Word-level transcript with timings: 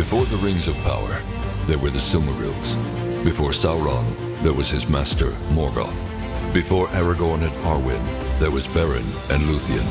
Before 0.00 0.24
the 0.24 0.38
Rings 0.38 0.66
of 0.66 0.74
Power, 0.76 1.20
there 1.66 1.76
were 1.76 1.90
the 1.90 1.98
Silmarils. 1.98 2.74
Before 3.22 3.50
Sauron, 3.50 4.42
there 4.42 4.54
was 4.54 4.70
his 4.70 4.88
master, 4.88 5.32
Morgoth. 5.52 6.06
Before 6.54 6.86
Aragorn 6.88 7.42
and 7.42 7.54
Arwen, 7.66 8.02
there 8.40 8.50
was 8.50 8.66
Beren 8.68 9.04
and 9.28 9.42
Luthien. 9.42 9.86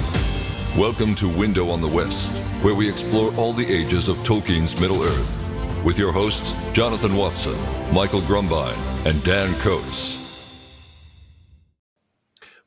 Welcome 0.76 1.14
to 1.14 1.30
Window 1.30 1.70
on 1.70 1.80
the 1.80 1.88
West, 1.88 2.32
where 2.64 2.74
we 2.74 2.90
explore 2.90 3.32
all 3.36 3.54
the 3.54 3.72
ages 3.72 4.08
of 4.08 4.18
Tolkien's 4.24 4.82
Middle 4.82 5.04
Earth. 5.04 5.44
With 5.86 6.00
your 6.00 6.12
hosts, 6.12 6.56
Jonathan 6.74 7.16
Watson, 7.16 7.60
Michael 7.94 8.22
Grumbine, 8.22 8.80
and 9.06 9.24
Dan 9.24 9.54
Coates. 9.60 10.18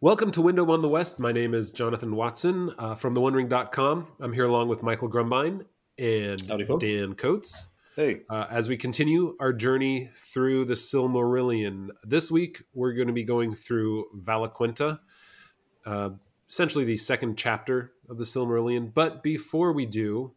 Welcome 0.01 0.31
to 0.31 0.41
Window 0.41 0.71
on 0.71 0.81
the 0.81 0.89
West. 0.89 1.19
My 1.19 1.33
name 1.33 1.55
is 1.55 1.73
Jonathan 1.73 2.15
Watson 2.15 2.73
uh, 2.79 2.95
from 2.95 3.17
theonering.com. 3.17 4.07
I'm 4.21 4.33
here 4.33 4.47
along 4.47 4.69
with 4.69 4.85
Michael 4.85 5.11
Grumbine 5.11 5.65
and 5.99 6.41
Howdy. 6.49 6.67
Dan 6.79 7.15
Coates. 7.15 7.69
Hey, 7.97 8.23
Uh, 8.31 8.47
as 8.51 8.69
we 8.69 8.77
continue 8.77 9.37
our 9.39 9.53
journey 9.53 10.09
through 10.15 10.65
the 10.65 10.75
Silmarillion, 10.75 11.89
this 12.05 12.31
week 12.31 12.63
we're 12.73 12.95
going 12.95 13.09
to 13.09 13.13
be 13.13 13.25
going 13.25 13.53
through 13.53 14.07
Valaquenta, 14.19 14.99
uh, 15.85 16.11
essentially 16.49 16.85
the 16.87 16.97
second 16.97 17.37
chapter 17.37 17.93
of 18.09 18.17
the 18.17 18.25
Silmarillion. 18.25 18.93
But 18.95 19.23
before 19.23 19.73
we 19.73 19.85
do, 19.85 20.33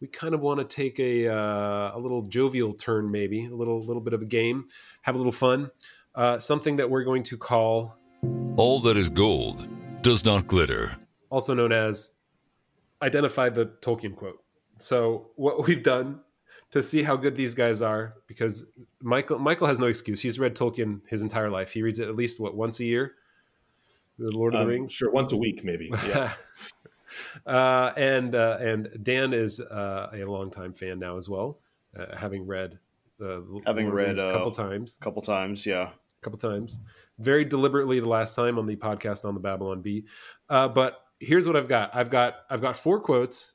we 0.00 0.08
kind 0.08 0.34
of 0.34 0.40
want 0.40 0.58
to 0.58 0.64
take 0.64 0.98
a, 0.98 1.28
uh, 1.28 1.92
a 1.94 1.98
little 1.98 2.22
jovial 2.22 2.72
turn, 2.74 3.10
maybe 3.10 3.46
a 3.46 3.54
little 3.54 3.84
little 3.84 4.02
bit 4.02 4.12
of 4.14 4.22
a 4.22 4.26
game, 4.26 4.64
have 5.02 5.14
a 5.14 5.18
little 5.18 5.30
fun. 5.32 5.70
Uh, 6.14 6.38
something 6.40 6.76
that 6.76 6.90
we're 6.90 7.04
going 7.04 7.22
to 7.22 7.36
call, 7.36 7.94
All 8.56 8.80
that 8.80 8.96
is 8.96 9.08
gold 9.08 9.68
does 10.02 10.24
not 10.24 10.48
glitter. 10.48 10.96
also 11.30 11.54
known 11.54 11.70
as, 11.70 12.14
identify 13.00 13.48
the 13.48 13.66
Tolkien 13.66 14.16
quote. 14.16 14.42
So 14.82 15.30
what 15.36 15.64
we've 15.66 15.82
done 15.82 16.20
to 16.72 16.82
see 16.82 17.02
how 17.02 17.16
good 17.16 17.34
these 17.34 17.54
guys 17.54 17.82
are 17.82 18.14
because 18.26 18.70
Michael 19.00 19.38
Michael 19.38 19.66
has 19.66 19.80
no 19.80 19.86
excuse. 19.86 20.20
He's 20.20 20.38
read 20.38 20.54
Tolkien 20.54 21.00
his 21.08 21.22
entire 21.22 21.50
life. 21.50 21.72
He 21.72 21.82
reads 21.82 21.98
it 21.98 22.08
at 22.08 22.16
least 22.16 22.40
what 22.40 22.54
once 22.54 22.80
a 22.80 22.84
year. 22.84 23.14
The 24.18 24.30
Lord 24.36 24.54
of 24.54 24.60
um, 24.60 24.66
the 24.66 24.72
Rings. 24.72 24.92
Sure, 24.92 25.10
once 25.10 25.32
a 25.32 25.36
week 25.36 25.64
maybe. 25.64 25.90
Yeah. 26.06 26.32
uh, 27.46 27.92
and 27.96 28.34
uh, 28.34 28.58
and 28.60 28.88
Dan 29.02 29.32
is 29.32 29.60
uh, 29.60 30.10
a 30.12 30.24
longtime 30.24 30.74
fan 30.74 30.98
now 30.98 31.16
as 31.16 31.28
well, 31.28 31.58
uh, 31.98 32.16
having 32.16 32.46
read 32.46 32.78
uh, 33.20 33.40
Having 33.66 33.88
Lord 33.88 34.08
of 34.08 34.16
read, 34.16 34.18
a 34.18 34.32
couple 34.32 34.48
uh, 34.48 34.52
times, 34.52 34.98
a 35.00 35.04
couple 35.04 35.22
times, 35.22 35.66
yeah. 35.66 35.88
a 35.88 36.22
couple 36.22 36.38
times, 36.38 36.80
very 37.18 37.44
deliberately 37.44 38.00
the 38.00 38.08
last 38.08 38.34
time 38.34 38.58
on 38.58 38.66
the 38.66 38.76
podcast 38.76 39.24
on 39.24 39.34
the 39.34 39.40
Babylon 39.40 39.82
Bee. 39.82 40.04
Uh, 40.48 40.68
but 40.68 41.04
here's 41.18 41.46
what 41.46 41.56
I've 41.56 41.68
got. 41.68 41.94
I've 41.94 42.10
got 42.10 42.36
I've 42.48 42.60
got 42.60 42.76
four 42.76 43.00
quotes 43.00 43.54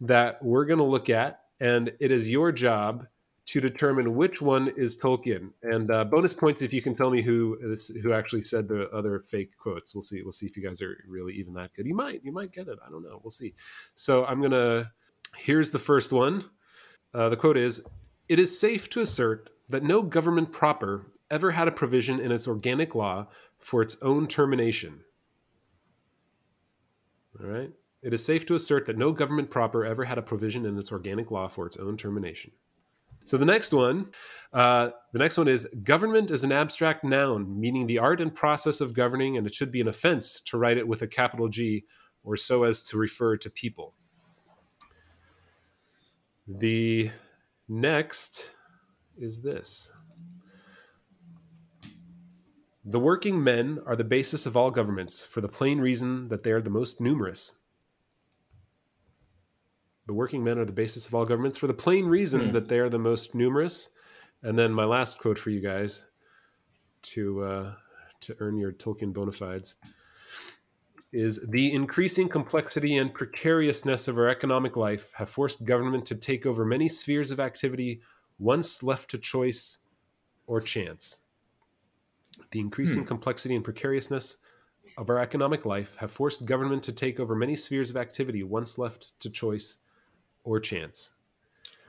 that 0.00 0.42
we're 0.42 0.64
going 0.64 0.78
to 0.78 0.84
look 0.84 1.10
at, 1.10 1.40
and 1.60 1.92
it 2.00 2.10
is 2.10 2.30
your 2.30 2.52
job 2.52 3.06
to 3.46 3.60
determine 3.60 4.16
which 4.16 4.42
one 4.42 4.72
is 4.76 5.00
Tolkien. 5.00 5.50
And 5.62 5.90
uh, 5.90 6.04
bonus 6.04 6.34
points 6.34 6.62
if 6.62 6.74
you 6.74 6.82
can 6.82 6.94
tell 6.94 7.10
me 7.10 7.22
who 7.22 7.56
is, 7.62 7.88
who 8.02 8.12
actually 8.12 8.42
said 8.42 8.66
the 8.66 8.90
other 8.90 9.20
fake 9.20 9.56
quotes. 9.56 9.94
We'll 9.94 10.02
see. 10.02 10.22
We'll 10.22 10.32
see 10.32 10.46
if 10.46 10.56
you 10.56 10.62
guys 10.64 10.82
are 10.82 10.98
really 11.06 11.34
even 11.34 11.54
that 11.54 11.72
good. 11.74 11.86
You 11.86 11.94
might. 11.94 12.22
You 12.24 12.32
might 12.32 12.52
get 12.52 12.68
it. 12.68 12.78
I 12.84 12.90
don't 12.90 13.04
know. 13.04 13.20
We'll 13.22 13.30
see. 13.30 13.54
So 13.94 14.24
I'm 14.26 14.42
gonna. 14.42 14.90
Here's 15.36 15.70
the 15.70 15.78
first 15.78 16.12
one. 16.12 16.44
Uh, 17.14 17.28
the 17.28 17.36
quote 17.36 17.56
is: 17.56 17.86
"It 18.28 18.40
is 18.40 18.58
safe 18.58 18.90
to 18.90 19.00
assert 19.00 19.50
that 19.68 19.84
no 19.84 20.02
government 20.02 20.50
proper 20.50 21.06
ever 21.30 21.52
had 21.52 21.68
a 21.68 21.72
provision 21.72 22.18
in 22.18 22.32
its 22.32 22.48
organic 22.48 22.94
law 22.96 23.28
for 23.58 23.80
its 23.80 23.96
own 24.02 24.26
termination." 24.26 25.04
All 27.40 27.46
right. 27.46 27.70
It 28.06 28.14
is 28.14 28.24
safe 28.24 28.46
to 28.46 28.54
assert 28.54 28.86
that 28.86 28.96
no 28.96 29.10
government 29.10 29.50
proper 29.50 29.84
ever 29.84 30.04
had 30.04 30.16
a 30.16 30.22
provision 30.22 30.64
in 30.64 30.78
its 30.78 30.92
organic 30.92 31.32
law 31.32 31.48
for 31.48 31.66
its 31.66 31.76
own 31.76 31.96
termination. 31.96 32.52
So 33.24 33.36
the 33.36 33.44
next 33.44 33.72
one, 33.72 34.12
uh, 34.52 34.90
the 35.12 35.18
next 35.18 35.36
one 35.36 35.48
is 35.48 35.68
government 35.82 36.30
is 36.30 36.44
an 36.44 36.52
abstract 36.52 37.02
noun, 37.02 37.58
meaning 37.60 37.84
the 37.84 37.98
art 37.98 38.20
and 38.20 38.32
process 38.32 38.80
of 38.80 38.94
governing, 38.94 39.36
and 39.36 39.44
it 39.44 39.56
should 39.56 39.72
be 39.72 39.80
an 39.80 39.88
offense 39.88 40.38
to 40.42 40.56
write 40.56 40.76
it 40.78 40.86
with 40.86 41.02
a 41.02 41.08
capital 41.08 41.48
G 41.48 41.82
or 42.22 42.36
so 42.36 42.62
as 42.62 42.84
to 42.84 42.96
refer 42.96 43.36
to 43.38 43.50
people. 43.50 43.92
The 46.46 47.10
next 47.68 48.52
is 49.18 49.40
this. 49.40 49.92
The 52.84 53.00
working 53.00 53.42
men 53.42 53.80
are 53.84 53.96
the 53.96 54.04
basis 54.04 54.46
of 54.46 54.56
all 54.56 54.70
governments 54.70 55.24
for 55.24 55.40
the 55.40 55.48
plain 55.48 55.80
reason 55.80 56.28
that 56.28 56.44
they 56.44 56.52
are 56.52 56.62
the 56.62 56.70
most 56.70 57.00
numerous. 57.00 57.56
The 60.06 60.14
working 60.14 60.44
men 60.44 60.58
are 60.58 60.64
the 60.64 60.72
basis 60.72 61.08
of 61.08 61.14
all 61.14 61.24
governments 61.24 61.58
for 61.58 61.66
the 61.66 61.74
plain 61.74 62.06
reason 62.06 62.46
Hmm. 62.48 62.52
that 62.52 62.68
they 62.68 62.78
are 62.78 62.88
the 62.88 62.98
most 62.98 63.34
numerous. 63.34 63.90
And 64.42 64.58
then 64.58 64.72
my 64.72 64.84
last 64.84 65.18
quote 65.18 65.38
for 65.38 65.50
you 65.50 65.60
guys 65.60 66.10
to 67.02 67.42
uh, 67.44 67.74
to 68.20 68.36
earn 68.40 68.56
your 68.56 68.72
Tolkien 68.72 69.12
bona 69.12 69.32
fides 69.32 69.76
is 71.12 71.40
the 71.48 71.72
increasing 71.72 72.28
complexity 72.28 72.96
and 72.96 73.12
precariousness 73.14 74.08
of 74.08 74.18
our 74.18 74.28
economic 74.28 74.76
life 74.76 75.12
have 75.14 75.30
forced 75.30 75.64
government 75.64 76.04
to 76.06 76.14
take 76.14 76.46
over 76.46 76.64
many 76.64 76.88
spheres 76.88 77.30
of 77.30 77.40
activity 77.40 78.00
once 78.38 78.82
left 78.82 79.10
to 79.10 79.18
choice 79.18 79.78
or 80.46 80.60
chance. 80.60 81.20
The 82.50 82.60
increasing 82.60 83.04
complexity 83.04 83.54
and 83.54 83.64
precariousness 83.64 84.38
of 84.98 85.08
our 85.10 85.18
economic 85.18 85.64
life 85.64 85.96
have 85.96 86.10
forced 86.10 86.44
government 86.44 86.82
to 86.84 86.92
take 86.92 87.18
over 87.20 87.34
many 87.34 87.56
spheres 87.56 87.90
of 87.90 87.96
activity 87.96 88.42
once 88.42 88.78
left 88.78 89.18
to 89.20 89.30
choice 89.30 89.78
or 90.46 90.60
chance. 90.60 91.10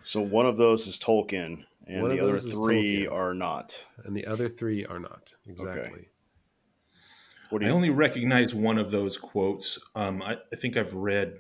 So 0.03 0.19
one 0.22 0.45
of 0.45 0.57
those 0.57 0.88
is 0.88 0.97
Tolkien, 1.00 1.63
and 1.85 2.01
One 2.01 2.12
the 2.12 2.19
other 2.19 2.38
three 2.38 3.06
Tolkien. 3.06 3.12
are 3.13 3.34
not. 3.34 3.85
And 4.03 4.16
the 4.16 4.25
other 4.25 4.50
three 4.50 4.85
are 4.85 5.00
not. 5.00 5.34
Exactly. 5.47 6.07
What 7.50 7.59
do 7.59 7.66
you 7.66 7.69
I 7.69 7.72
you? 7.72 7.75
only 7.75 7.90
recognize 7.90 8.53
one 8.53 8.78
of 8.78 8.91
those 8.91 9.18
quotes. 9.18 9.79
Um, 9.95 10.22
I, 10.22 10.38
I 10.51 10.56
think 10.57 10.75
I've 10.75 10.94
read, 10.94 11.34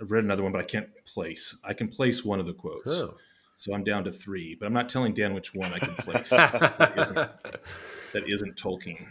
I've 0.00 0.10
read 0.10 0.24
another 0.24 0.42
one, 0.42 0.50
but 0.52 0.60
I 0.60 0.64
can't 0.64 0.88
place. 1.04 1.56
I 1.62 1.72
can 1.72 1.88
place 1.88 2.24
one 2.24 2.40
of 2.40 2.46
the 2.46 2.52
quotes, 2.52 2.90
Oh. 2.90 3.14
so 3.54 3.72
I'm 3.74 3.84
down 3.84 4.02
to 4.04 4.12
three. 4.12 4.56
But 4.58 4.66
I'm 4.66 4.72
not 4.72 4.88
telling 4.88 5.14
Dan 5.14 5.34
which 5.34 5.54
one 5.54 5.72
I 5.72 5.78
can 5.78 5.94
place. 5.94 6.30
that, 6.30 6.94
isn't, 6.96 7.14
that 7.16 8.28
isn't 8.28 8.56
Tolkien. 8.56 9.06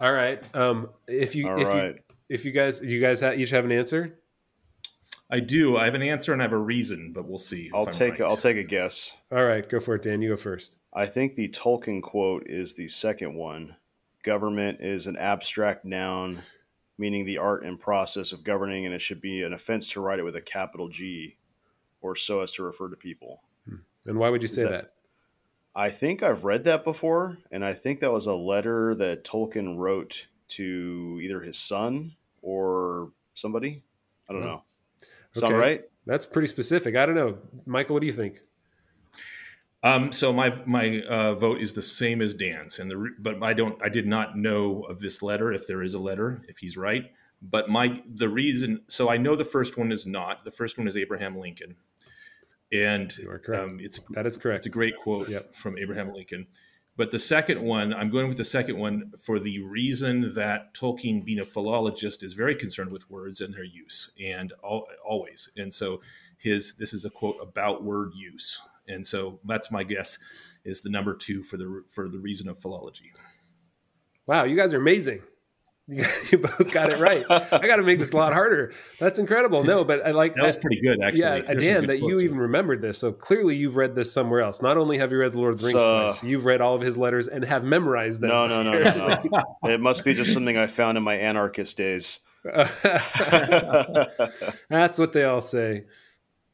All 0.00 0.12
right. 0.12 0.42
Um, 0.54 0.90
if 1.08 1.34
you 1.34 1.48
All 1.48 1.60
if 1.60 1.68
right. 1.68 1.94
you 1.94 1.98
if 2.28 2.44
you 2.44 2.50
guys 2.52 2.82
you 2.82 3.00
guys 3.00 3.20
ha- 3.20 3.32
each 3.32 3.50
have 3.50 3.64
an 3.64 3.70
answer, 3.72 4.18
I 5.32 5.40
do. 5.40 5.76
I 5.78 5.86
have 5.86 5.94
an 5.94 6.02
answer 6.02 6.32
and 6.32 6.42
I 6.42 6.44
have 6.44 6.52
a 6.52 6.58
reason, 6.58 7.12
but 7.14 7.26
we'll 7.26 7.38
see. 7.38 7.70
I'll 7.74 7.86
take. 7.86 8.20
right. 8.20 8.22
I'll 8.30 8.36
take 8.36 8.58
a 8.58 8.62
guess. 8.62 9.14
all 9.32 9.44
right, 9.44 9.66
go 9.68 9.80
for 9.80 9.94
it, 9.94 10.02
Dan. 10.02 10.20
You 10.22 10.28
go 10.30 10.36
first. 10.36 10.76
I 10.92 11.06
think 11.06 11.34
the 11.34 11.48
Tolkien 11.48 12.02
quote 12.02 12.46
is 12.46 12.74
the 12.74 12.86
second 12.88 13.34
one. 13.34 13.74
Government 14.24 14.78
is 14.82 15.06
an 15.06 15.16
abstract 15.16 15.84
noun, 15.86 16.42
meaning 16.98 17.24
the 17.24 17.38
art 17.38 17.64
and 17.64 17.80
process 17.80 18.32
of 18.32 18.44
governing, 18.44 18.84
and 18.84 18.94
it 18.94 19.00
should 19.00 19.20
be 19.22 19.42
an 19.42 19.54
offense 19.54 19.88
to 19.88 20.00
write 20.02 20.18
it 20.18 20.22
with 20.24 20.36
a 20.36 20.40
capital 20.42 20.88
G, 20.88 21.36
or 22.02 22.14
so 22.14 22.40
as 22.40 22.52
to 22.52 22.62
refer 22.62 22.88
to 22.90 22.96
people. 22.96 23.40
Hmm. 23.66 23.76
And 24.04 24.18
why 24.18 24.28
would 24.28 24.42
you 24.42 24.48
say 24.48 24.62
that- 24.64 24.70
that? 24.70 24.92
I 25.74 25.88
think 25.88 26.22
I've 26.22 26.44
read 26.44 26.64
that 26.64 26.84
before, 26.84 27.38
and 27.50 27.64
I 27.64 27.72
think 27.72 28.00
that 28.00 28.12
was 28.12 28.26
a 28.26 28.34
letter 28.34 28.94
that 28.96 29.24
Tolkien 29.24 29.78
wrote 29.78 30.26
to 30.48 31.18
either 31.22 31.40
his 31.40 31.56
son 31.56 32.14
or 32.42 33.10
somebody. 33.32 33.82
I 34.28 34.34
don't 34.34 34.42
Oh. 34.42 34.46
know. 34.46 34.62
Sound 35.32 35.54
Okay. 35.54 35.60
right? 35.60 35.82
That's 36.06 36.26
pretty 36.26 36.48
specific. 36.48 36.96
I 36.96 37.06
don't 37.06 37.14
know, 37.14 37.38
Michael. 37.66 37.94
What 37.94 38.00
do 38.00 38.06
you 38.06 38.12
think? 38.12 38.40
Um, 39.84 40.12
so 40.12 40.32
my 40.32 40.60
my 40.64 41.02
uh, 41.02 41.34
vote 41.34 41.60
is 41.60 41.72
the 41.72 41.82
same 41.82 42.22
as 42.22 42.34
Dan's, 42.34 42.78
and 42.78 42.90
the 42.90 43.10
but 43.18 43.42
I 43.42 43.52
don't 43.52 43.80
I 43.82 43.88
did 43.88 44.06
not 44.06 44.36
know 44.36 44.82
of 44.82 45.00
this 45.00 45.22
letter 45.22 45.52
if 45.52 45.66
there 45.66 45.82
is 45.82 45.94
a 45.94 45.98
letter 45.98 46.42
if 46.48 46.58
he's 46.58 46.76
right. 46.76 47.10
But 47.40 47.68
my 47.68 48.00
the 48.08 48.28
reason 48.28 48.82
so 48.86 49.08
I 49.08 49.16
know 49.16 49.34
the 49.34 49.44
first 49.44 49.76
one 49.76 49.90
is 49.90 50.06
not 50.06 50.44
the 50.44 50.52
first 50.52 50.78
one 50.78 50.86
is 50.86 50.96
Abraham 50.96 51.36
Lincoln, 51.36 51.74
and 52.72 53.16
You 53.18 53.30
are 53.30 53.40
correct. 53.40 53.62
um, 53.64 53.78
it's 53.80 53.98
That 54.10 54.24
is 54.26 54.36
correct. 54.36 54.58
it's 54.58 54.66
a 54.66 54.70
great 54.70 54.94
quote 55.02 55.28
Yep. 55.28 55.54
from 55.56 55.76
Abraham 55.78 56.12
Lincoln. 56.12 56.46
But 56.96 57.10
the 57.10 57.18
second 57.18 57.62
one, 57.62 57.94
I'm 57.94 58.10
going 58.10 58.28
with 58.28 58.36
the 58.36 58.44
second 58.44 58.78
one 58.78 59.12
for 59.18 59.38
the 59.38 59.62
reason 59.62 60.34
that 60.34 60.74
Tolkien, 60.74 61.24
being 61.24 61.40
a 61.40 61.44
philologist, 61.44 62.22
is 62.22 62.34
very 62.34 62.54
concerned 62.54 62.92
with 62.92 63.10
words 63.10 63.40
and 63.40 63.54
their 63.54 63.64
use, 63.64 64.12
and 64.22 64.52
al- 64.62 64.86
always. 65.04 65.50
And 65.56 65.72
so, 65.72 66.02
his 66.36 66.74
this 66.74 66.92
is 66.92 67.04
a 67.04 67.10
quote 67.10 67.36
about 67.40 67.84
word 67.84 68.12
use, 68.14 68.60
and 68.88 69.06
so 69.06 69.40
that's 69.44 69.70
my 69.70 69.84
guess 69.84 70.18
is 70.64 70.82
the 70.82 70.90
number 70.90 71.14
two 71.14 71.42
for 71.42 71.56
the 71.56 71.84
for 71.88 72.08
the 72.08 72.18
reason 72.18 72.48
of 72.48 72.58
philology. 72.58 73.12
Wow, 74.26 74.44
you 74.44 74.56
guys 74.56 74.74
are 74.74 74.78
amazing. 74.78 75.22
You, 76.32 76.38
both 76.38 76.72
got 76.72 76.92
it 76.92 76.98
right. 76.98 77.24
I 77.28 77.66
got 77.66 77.76
to 77.76 77.82
make 77.82 77.98
this 77.98 78.12
a 78.12 78.16
lot 78.16 78.32
harder. 78.32 78.72
That's 78.98 79.18
incredible. 79.18 79.64
No, 79.64 79.84
but 79.84 80.06
I 80.06 80.12
like 80.12 80.34
That 80.34 80.44
was 80.44 80.56
pretty 80.56 80.80
good, 80.80 81.02
actually. 81.02 81.20
Yeah, 81.20 81.40
There's 81.40 81.62
Dan, 81.62 81.86
that 81.88 81.98
you 81.98 82.20
even 82.20 82.38
remembered 82.38 82.80
this. 82.80 82.98
So 82.98 83.12
clearly, 83.12 83.56
you've 83.56 83.76
read 83.76 83.94
this 83.94 84.12
somewhere 84.12 84.40
else. 84.40 84.62
Not 84.62 84.78
only 84.78 84.98
have 84.98 85.12
you 85.12 85.18
read 85.18 85.32
The 85.32 85.38
Lord 85.38 85.54
of 85.54 85.60
the 85.60 85.66
Rings 85.66 85.80
So- 85.80 86.00
twice, 86.08 86.24
you've 86.24 86.44
read 86.44 86.60
all 86.60 86.74
of 86.74 86.80
his 86.80 86.96
letters 86.96 87.28
and 87.28 87.44
have 87.44 87.64
memorized 87.64 88.20
them. 88.20 88.30
No, 88.30 88.46
no, 88.46 88.62
no, 88.62 88.78
no, 88.78 89.20
no. 89.30 89.58
it 89.70 89.80
must 89.80 90.04
be 90.04 90.14
just 90.14 90.32
something 90.32 90.56
I 90.56 90.66
found 90.66 90.96
in 90.96 91.04
my 91.04 91.16
anarchist 91.16 91.76
days. 91.76 92.20
That's 92.44 92.82
what 94.98 95.12
they 95.12 95.24
all 95.24 95.40
say. 95.40 95.84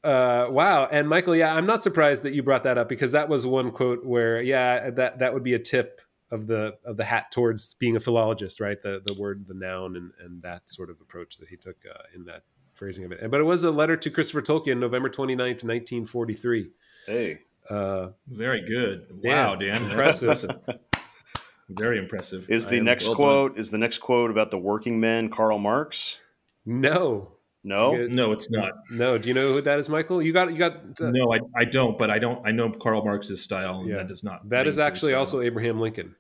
Uh, 0.04 0.46
wow. 0.50 0.88
And 0.90 1.08
Michael, 1.08 1.36
yeah, 1.36 1.54
I'm 1.54 1.66
not 1.66 1.82
surprised 1.82 2.22
that 2.24 2.32
you 2.32 2.42
brought 2.42 2.64
that 2.64 2.78
up 2.78 2.88
because 2.88 3.12
that 3.12 3.28
was 3.28 3.46
one 3.46 3.70
quote 3.70 4.04
where, 4.04 4.42
yeah, 4.42 4.90
that 4.90 5.20
that 5.20 5.34
would 5.34 5.42
be 5.42 5.54
a 5.54 5.58
tip 5.58 6.00
of 6.30 6.46
the 6.46 6.76
of 6.84 6.96
the 6.96 7.04
hat 7.04 7.30
towards 7.32 7.74
being 7.74 7.96
a 7.96 8.00
philologist, 8.00 8.60
right? 8.60 8.80
The 8.80 9.02
the 9.04 9.14
word, 9.14 9.46
the 9.46 9.54
noun, 9.54 9.96
and 9.96 10.12
and 10.24 10.42
that 10.42 10.68
sort 10.68 10.90
of 10.90 11.00
approach 11.00 11.38
that 11.38 11.48
he 11.48 11.56
took 11.56 11.76
uh, 11.88 12.02
in 12.14 12.24
that 12.26 12.42
phrasing 12.74 13.04
of 13.04 13.12
it. 13.12 13.30
But 13.30 13.40
it 13.40 13.44
was 13.44 13.64
a 13.64 13.70
letter 13.70 13.96
to 13.96 14.10
Christopher 14.10 14.42
Tolkien, 14.42 14.78
November 14.78 15.08
29th, 15.10 15.64
1943. 15.64 16.70
Hey, 17.06 17.38
Uh, 17.68 18.10
Very 18.28 18.60
good. 18.62 19.20
Damn. 19.20 19.32
Wow, 19.32 19.54
Dan. 19.56 19.82
Impressive. 19.84 20.44
Very 21.68 21.98
impressive. 21.98 22.48
is 22.48 22.66
the 22.66 22.80
next 22.80 23.06
well 23.08 23.16
quote 23.16 23.58
is 23.58 23.68
the 23.70 23.76
next 23.78 23.98
quote 23.98 24.30
about 24.30 24.50
the 24.50 24.58
working 24.58 25.00
men 25.00 25.28
Karl 25.28 25.58
Marx? 25.58 26.18
no, 26.64 27.32
No, 27.64 27.96
Good. 27.96 28.12
No, 28.14 28.32
it's 28.32 28.48
not. 28.50 28.72
no. 28.90 29.18
Do 29.18 29.28
you 29.28 29.34
know 29.34 29.52
who 29.54 29.60
that 29.62 29.78
is, 29.80 29.88
Michael? 29.88 30.22
You 30.22 30.32
got 30.32 30.50
you 30.52 30.58
got. 30.58 30.74
Uh, 31.00 31.10
No, 31.10 31.32
I, 31.34 31.40
I 31.56 31.64
don't. 31.64 31.98
But 31.98 32.10
I 32.10 32.18
don't. 32.18 32.46
I 32.46 32.52
know 32.52 32.70
Karl 32.70 33.04
Marx's 33.04 33.42
style, 33.42 33.80
and 33.80 33.88
Yeah. 33.88 33.96
that 33.96 34.06
does 34.08 34.22
not. 34.22 34.48
That 34.48 34.60
ring 34.60 34.68
is 34.68 34.76
true 34.76 34.84
actually 34.84 35.14
also 35.14 35.40
Abraham 35.40 35.80
Lincoln. 35.80 36.14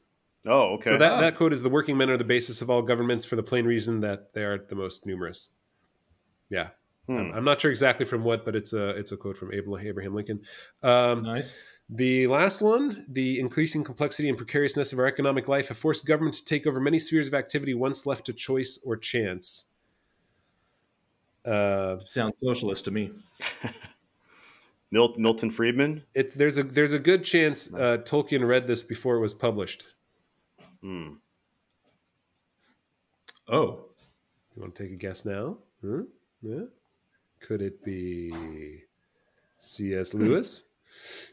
Oh, 0.46 0.74
okay. 0.74 0.90
So 0.90 0.98
that, 0.98 1.12
Ah. 1.12 1.20
that 1.20 1.36
quote 1.36 1.52
is 1.52 1.62
the 1.62 1.68
working 1.68 1.96
men 1.96 2.10
are 2.10 2.16
the 2.16 2.24
basis 2.24 2.60
of 2.62 2.70
all 2.70 2.82
governments 2.82 3.24
for 3.24 3.36
the 3.36 3.42
plain 3.42 3.66
reason 3.66 4.00
that 4.00 4.32
they 4.34 4.42
are 4.42 4.58
the 4.58 4.74
most 4.74 5.06
numerous. 5.06 5.50
Yeah. 6.50 6.68
Hmm. 7.06 7.16
I'm, 7.18 7.32
I'm 7.34 7.44
not 7.44 7.60
sure 7.60 7.70
exactly 7.70 8.04
from 8.04 8.24
what, 8.24 8.44
but 8.44 8.54
it's 8.56 8.72
a 8.72 8.90
it's 8.90 9.12
a 9.12 9.16
quote 9.16 9.36
from 9.36 9.52
Abraham 9.54 9.86
Abraham 9.88 10.14
Lincoln. 10.14 10.40
Um, 10.82 11.22
nice. 11.22 11.54
The 11.90 12.26
last 12.26 12.60
one, 12.60 13.06
the 13.08 13.40
increasing 13.40 13.82
complexity 13.82 14.28
and 14.28 14.36
precariousness 14.36 14.92
of 14.92 14.98
our 14.98 15.06
economic 15.06 15.48
life 15.48 15.68
have 15.68 15.78
forced 15.78 16.04
government 16.04 16.34
to 16.34 16.44
take 16.44 16.66
over 16.66 16.80
many 16.80 16.98
spheres 16.98 17.26
of 17.28 17.32
activity 17.34 17.72
once 17.72 18.04
left 18.04 18.26
to 18.26 18.32
choice 18.34 18.78
or 18.84 18.96
chance. 18.96 19.67
Uh, 21.48 21.98
Sounds 22.06 22.36
socialist 22.42 22.84
to 22.84 22.90
me. 22.90 23.10
Milton 24.90 25.50
Friedman. 25.50 26.02
it's 26.14 26.34
there's 26.34 26.58
a 26.58 26.62
there's 26.62 26.92
a 26.94 26.98
good 26.98 27.22
chance 27.24 27.72
uh, 27.74 27.98
Tolkien 28.04 28.46
read 28.46 28.66
this 28.66 28.82
before 28.82 29.16
it 29.16 29.20
was 29.20 29.34
published. 29.34 29.86
Hmm. 30.82 31.14
Oh, 33.48 33.84
You 34.54 34.62
want 34.62 34.74
to 34.74 34.82
take 34.82 34.92
a 34.92 34.96
guess 34.96 35.24
now? 35.24 35.58
Hmm? 35.82 36.02
Yeah. 36.42 36.64
Could 37.40 37.62
it 37.62 37.82
be 37.84 38.82
C.S. 39.58 40.12
Lewis? 40.14 40.70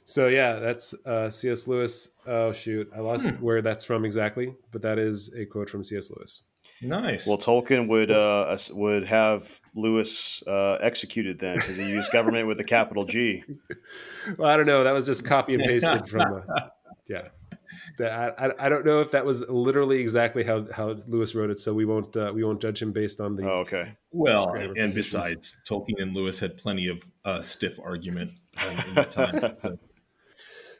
So 0.05 0.27
yeah, 0.27 0.59
that's 0.59 0.93
uh, 1.05 1.29
C.S. 1.29 1.67
Lewis. 1.67 2.09
Oh 2.27 2.51
shoot, 2.51 2.89
I 2.95 2.99
lost 2.99 3.27
where 3.39 3.61
that's 3.61 3.83
from 3.83 4.05
exactly, 4.05 4.53
but 4.71 4.81
that 4.81 4.99
is 4.99 5.33
a 5.35 5.45
quote 5.45 5.69
from 5.69 5.83
C.S. 5.83 6.11
Lewis. 6.11 6.43
Nice. 6.81 7.25
Well, 7.27 7.37
Tolkien 7.37 7.87
would 7.87 8.11
uh, 8.11 8.55
would 8.71 9.07
have 9.07 9.59
Lewis 9.75 10.43
uh, 10.47 10.73
executed 10.81 11.39
then 11.39 11.55
because 11.57 11.77
he 11.77 11.87
used 11.89 12.11
government 12.11 12.47
with 12.47 12.59
a 12.59 12.63
capital 12.63 13.05
G. 13.05 13.43
Well, 14.37 14.49
I 14.49 14.57
don't 14.57 14.65
know. 14.65 14.83
That 14.83 14.93
was 14.93 15.05
just 15.05 15.23
copy 15.23 15.53
and 15.53 15.63
pasted 15.63 16.07
from. 16.09 16.41
Uh, 16.49 16.69
yeah, 17.07 17.27
That- 17.99 18.11
I, 18.39 18.47
I 18.47 18.65
I 18.65 18.69
don't 18.69 18.83
know 18.83 18.99
if 19.01 19.11
that 19.11 19.23
was 19.23 19.47
literally 19.47 19.99
exactly 20.01 20.43
how, 20.43 20.65
how 20.73 20.95
Lewis 21.07 21.35
wrote 21.35 21.51
it. 21.51 21.59
So 21.59 21.75
we 21.75 21.85
won't 21.85 22.17
uh, 22.17 22.31
we 22.33 22.43
won't 22.43 22.59
judge 22.59 22.81
him 22.81 22.91
based 22.91 23.21
on 23.21 23.35
the. 23.35 23.43
Oh, 23.47 23.59
okay. 23.59 23.95
well, 24.11 24.49
and 24.49 24.75
positions. 24.75 24.95
besides, 24.95 25.57
Tolkien 25.69 26.01
and 26.01 26.15
Lewis 26.15 26.39
had 26.39 26.57
plenty 26.57 26.87
of 26.87 27.03
uh, 27.23 27.43
stiff 27.43 27.79
argument 27.79 28.31
um, 28.57 28.79
in 28.87 28.95
that 28.95 29.11
time. 29.11 29.39
So. 29.61 29.77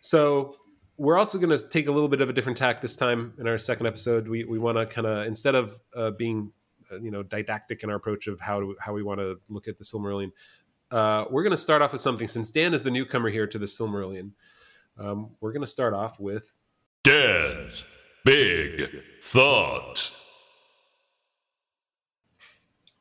So 0.01 0.55
we're 0.97 1.17
also 1.17 1.37
going 1.37 1.55
to 1.55 1.69
take 1.69 1.87
a 1.87 1.91
little 1.91 2.07
bit 2.07 2.21
of 2.21 2.29
a 2.29 2.33
different 2.33 2.57
tack 2.57 2.81
this 2.81 2.95
time 2.95 3.33
in 3.37 3.47
our 3.47 3.57
second 3.57 3.85
episode. 3.87 4.27
We 4.27 4.43
we 4.45 4.59
want 4.59 4.77
to 4.77 4.85
kind 4.85 5.07
of 5.07 5.27
instead 5.27 5.55
of 5.55 5.79
uh, 5.95 6.11
being 6.11 6.51
uh, 6.91 6.99
you 6.99 7.11
know 7.11 7.23
didactic 7.23 7.83
in 7.83 7.89
our 7.89 7.95
approach 7.95 8.27
of 8.27 8.39
how 8.39 8.59
to, 8.59 8.75
how 8.79 8.93
we 8.93 9.03
want 9.03 9.19
to 9.19 9.39
look 9.49 9.67
at 9.67 9.77
the 9.77 9.83
Silmarillion, 9.83 10.31
uh, 10.91 11.25
we're 11.29 11.43
going 11.43 11.51
to 11.51 11.57
start 11.57 11.81
off 11.81 11.91
with 11.91 12.01
something. 12.01 12.27
Since 12.27 12.51
Dan 12.51 12.73
is 12.73 12.83
the 12.83 12.91
newcomer 12.91 13.29
here 13.29 13.47
to 13.47 13.57
the 13.57 13.65
Silmarillion, 13.65 14.31
um, 14.97 15.31
we're 15.41 15.51
going 15.51 15.63
to 15.63 15.67
start 15.67 15.93
off 15.93 16.19
with 16.19 16.57
Dan's 17.03 17.85
Big 18.23 18.89
Thought. 19.21 20.11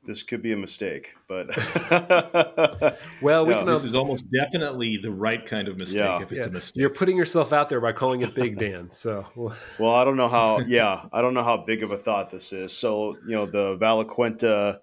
This 0.04 0.22
could 0.22 0.42
be 0.42 0.52
a 0.52 0.56
mistake, 0.56 1.14
but 1.28 1.48
well, 3.22 3.46
we 3.46 3.52
No, 3.54 3.58
can. 3.64 3.66
This 3.66 3.84
is 3.84 3.94
almost 3.94 4.24
definitely 4.30 4.96
the 4.98 5.10
right 5.10 5.44
kind 5.44 5.68
of 5.68 5.78
mistake 5.78 6.00
Yeah. 6.00 6.20
if 6.22 6.30
it's 6.30 6.40
yeah, 6.40 6.46
a 6.46 6.50
mistake. 6.50 6.80
you're 6.80 6.90
putting 6.90 7.16
yourself 7.16 7.52
out 7.52 7.68
there 7.68 7.80
by 7.80 7.92
calling 7.92 8.20
it 8.22 8.34
Big 8.34 8.58
Dan. 8.58 8.90
So 8.90 9.26
well, 9.34 9.54
well, 9.78 9.94
I 9.94 10.04
don't 10.04 10.16
know 10.16 10.28
how. 10.28 10.58
Yeah, 10.66 11.06
I 11.12 11.22
don't 11.22 11.34
know 11.34 11.42
how 11.44 11.56
big 11.58 11.82
of 11.82 11.90
a 11.90 11.96
thought 11.96 12.30
this 12.30 12.52
is. 12.52 12.72
So 12.72 13.16
you 13.26 13.34
know, 13.34 13.46
the 13.46 13.76
Valaquenta 13.78 14.78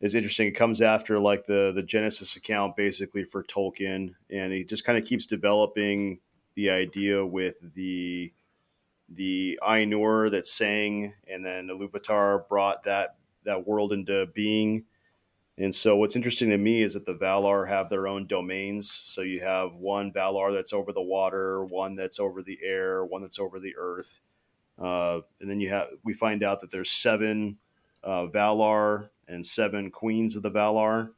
is 0.00 0.14
interesting. 0.14 0.48
It 0.48 0.52
comes 0.52 0.80
after 0.80 1.18
like 1.18 1.46
the 1.46 1.72
the 1.74 1.82
Genesis 1.82 2.36
account, 2.36 2.76
basically 2.76 3.24
for 3.24 3.42
Tolkien, 3.44 4.14
and 4.30 4.52
he 4.52 4.64
just 4.64 4.84
kind 4.84 4.98
of 4.98 5.04
keeps 5.04 5.26
developing 5.26 6.18
the 6.54 6.70
idea 6.70 7.24
with 7.24 7.54
the 7.74 8.32
the 9.08 9.58
Ainur 9.62 10.30
that 10.30 10.46
sang, 10.46 11.12
and 11.28 11.44
then 11.44 11.68
Iluvatar 11.68 12.48
brought 12.48 12.84
that 12.84 13.16
that 13.44 13.66
world 13.66 13.92
into 13.92 14.26
being. 14.34 14.84
And 15.58 15.74
so, 15.74 15.96
what's 15.96 16.16
interesting 16.16 16.50
to 16.50 16.58
me 16.58 16.82
is 16.82 16.94
that 16.94 17.04
the 17.04 17.14
Valar 17.14 17.68
have 17.68 17.90
their 17.90 18.08
own 18.08 18.26
domains. 18.26 18.90
So 18.90 19.20
you 19.20 19.40
have 19.40 19.74
one 19.74 20.10
Valar 20.10 20.52
that's 20.52 20.72
over 20.72 20.92
the 20.92 21.02
water, 21.02 21.64
one 21.64 21.94
that's 21.94 22.18
over 22.18 22.42
the 22.42 22.58
air, 22.62 23.04
one 23.04 23.20
that's 23.20 23.38
over 23.38 23.60
the 23.60 23.74
earth, 23.76 24.20
uh, 24.80 25.20
and 25.40 25.50
then 25.50 25.60
you 25.60 25.68
have 25.68 25.88
we 26.04 26.14
find 26.14 26.42
out 26.42 26.60
that 26.60 26.70
there's 26.70 26.90
seven 26.90 27.58
uh, 28.02 28.26
Valar 28.26 29.10
and 29.28 29.44
seven 29.44 29.90
queens 29.90 30.36
of 30.36 30.42
the 30.42 30.50
Valar. 30.50 31.10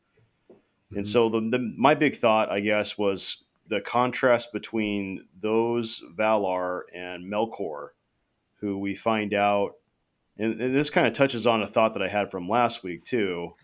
And 0.94 1.06
so, 1.06 1.28
the, 1.28 1.40
the 1.40 1.72
my 1.76 1.94
big 1.94 2.16
thought, 2.16 2.50
I 2.50 2.60
guess, 2.60 2.98
was 2.98 3.44
the 3.68 3.80
contrast 3.80 4.52
between 4.52 5.26
those 5.40 6.02
Valar 6.14 6.82
and 6.94 7.24
Melkor, 7.24 7.88
who 8.56 8.78
we 8.78 8.94
find 8.94 9.32
out, 9.32 9.74
and, 10.38 10.60
and 10.60 10.74
this 10.74 10.90
kind 10.90 11.06
of 11.06 11.12
touches 11.12 11.46
on 11.46 11.62
a 11.62 11.66
thought 11.66 11.94
that 11.94 12.02
I 12.02 12.08
had 12.08 12.30
from 12.30 12.48
last 12.48 12.82
week 12.82 13.04
too. 13.04 13.54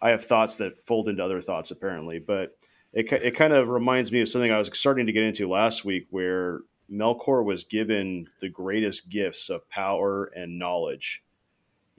I 0.00 0.10
have 0.10 0.24
thoughts 0.24 0.56
that 0.56 0.80
fold 0.80 1.08
into 1.08 1.24
other 1.24 1.40
thoughts 1.40 1.70
apparently, 1.70 2.18
but 2.18 2.56
it, 2.92 3.10
it 3.12 3.36
kind 3.36 3.52
of 3.52 3.68
reminds 3.68 4.12
me 4.12 4.20
of 4.22 4.28
something 4.28 4.50
I 4.50 4.58
was 4.58 4.70
starting 4.72 5.06
to 5.06 5.12
get 5.12 5.24
into 5.24 5.48
last 5.48 5.84
week 5.84 6.06
where 6.10 6.60
Melkor 6.90 7.44
was 7.44 7.64
given 7.64 8.28
the 8.40 8.48
greatest 8.48 9.08
gifts 9.08 9.50
of 9.50 9.68
power 9.68 10.26
and 10.34 10.58
knowledge 10.58 11.22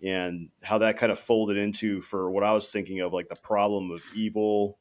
and 0.04 0.50
how 0.64 0.78
that 0.78 0.98
kind 0.98 1.12
of 1.12 1.20
folded 1.20 1.58
into 1.58 2.02
for 2.02 2.32
what 2.32 2.44
I 2.44 2.54
was 2.54 2.72
thinking 2.72 3.02
of 3.02 3.14
like 3.14 3.30
the 3.30 3.36
problem 3.36 3.92
of 3.92 4.04
evil, 4.16 4.78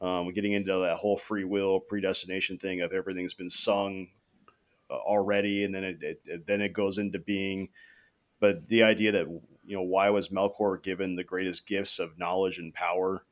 um, 0.00 0.32
getting 0.32 0.52
into 0.52 0.78
that 0.78 0.96
whole 0.96 1.16
free 1.16 1.44
will 1.44 1.80
predestination 1.80 2.58
thing 2.58 2.80
of 2.80 2.92
everything's 2.92 3.34
been 3.34 3.50
sung 3.50 4.08
uh, 4.90 4.94
already 4.94 5.64
and 5.64 5.74
then 5.74 5.84
it, 5.84 6.02
it, 6.02 6.20
it 6.26 6.46
then 6.46 6.60
it 6.60 6.72
goes 6.72 6.98
into 6.98 7.18
being 7.18 7.68
but 8.40 8.66
the 8.68 8.82
idea 8.82 9.12
that 9.12 9.26
you 9.64 9.76
know 9.76 9.82
why 9.82 10.10
was 10.10 10.28
Melkor 10.28 10.82
given 10.82 11.16
the 11.16 11.24
greatest 11.24 11.66
gifts 11.66 11.98
of 11.98 12.18
knowledge 12.18 12.58
and 12.58 12.72
power? 12.72 13.24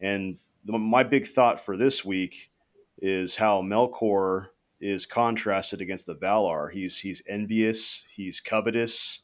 And 0.00 0.38
the, 0.64 0.78
my 0.78 1.02
big 1.02 1.26
thought 1.26 1.60
for 1.60 1.76
this 1.76 2.04
week 2.04 2.50
is 2.98 3.34
how 3.34 3.62
Melkor 3.62 4.48
is 4.80 5.06
contrasted 5.06 5.80
against 5.80 6.06
the 6.06 6.14
Valar. 6.14 6.70
He's 6.70 6.98
he's 6.98 7.22
envious 7.26 8.04
he's 8.14 8.40
covetous 8.40 9.20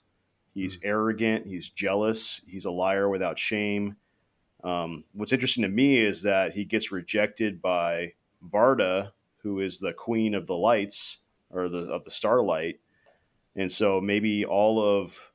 he's 0.54 0.78
arrogant 0.82 1.46
he's 1.46 1.70
jealous 1.70 2.40
he's 2.46 2.64
a 2.64 2.70
liar 2.70 3.08
without 3.08 3.38
shame. 3.38 3.96
Um, 4.62 5.04
what's 5.12 5.32
interesting 5.32 5.62
to 5.62 5.68
me 5.68 5.98
is 5.98 6.22
that 6.22 6.52
he 6.52 6.64
gets 6.64 6.92
rejected 6.92 7.62
by 7.62 8.14
Varda 8.50 9.12
who 9.42 9.60
is 9.60 9.78
the 9.78 9.92
queen 9.92 10.34
of 10.34 10.46
the 10.46 10.56
lights 10.56 11.18
or 11.50 11.68
the 11.68 11.92
of 11.92 12.04
the 12.04 12.10
starlight 12.10 12.80
and 13.56 13.70
so 13.70 14.00
maybe 14.00 14.44
all 14.44 14.80
of 14.82 15.32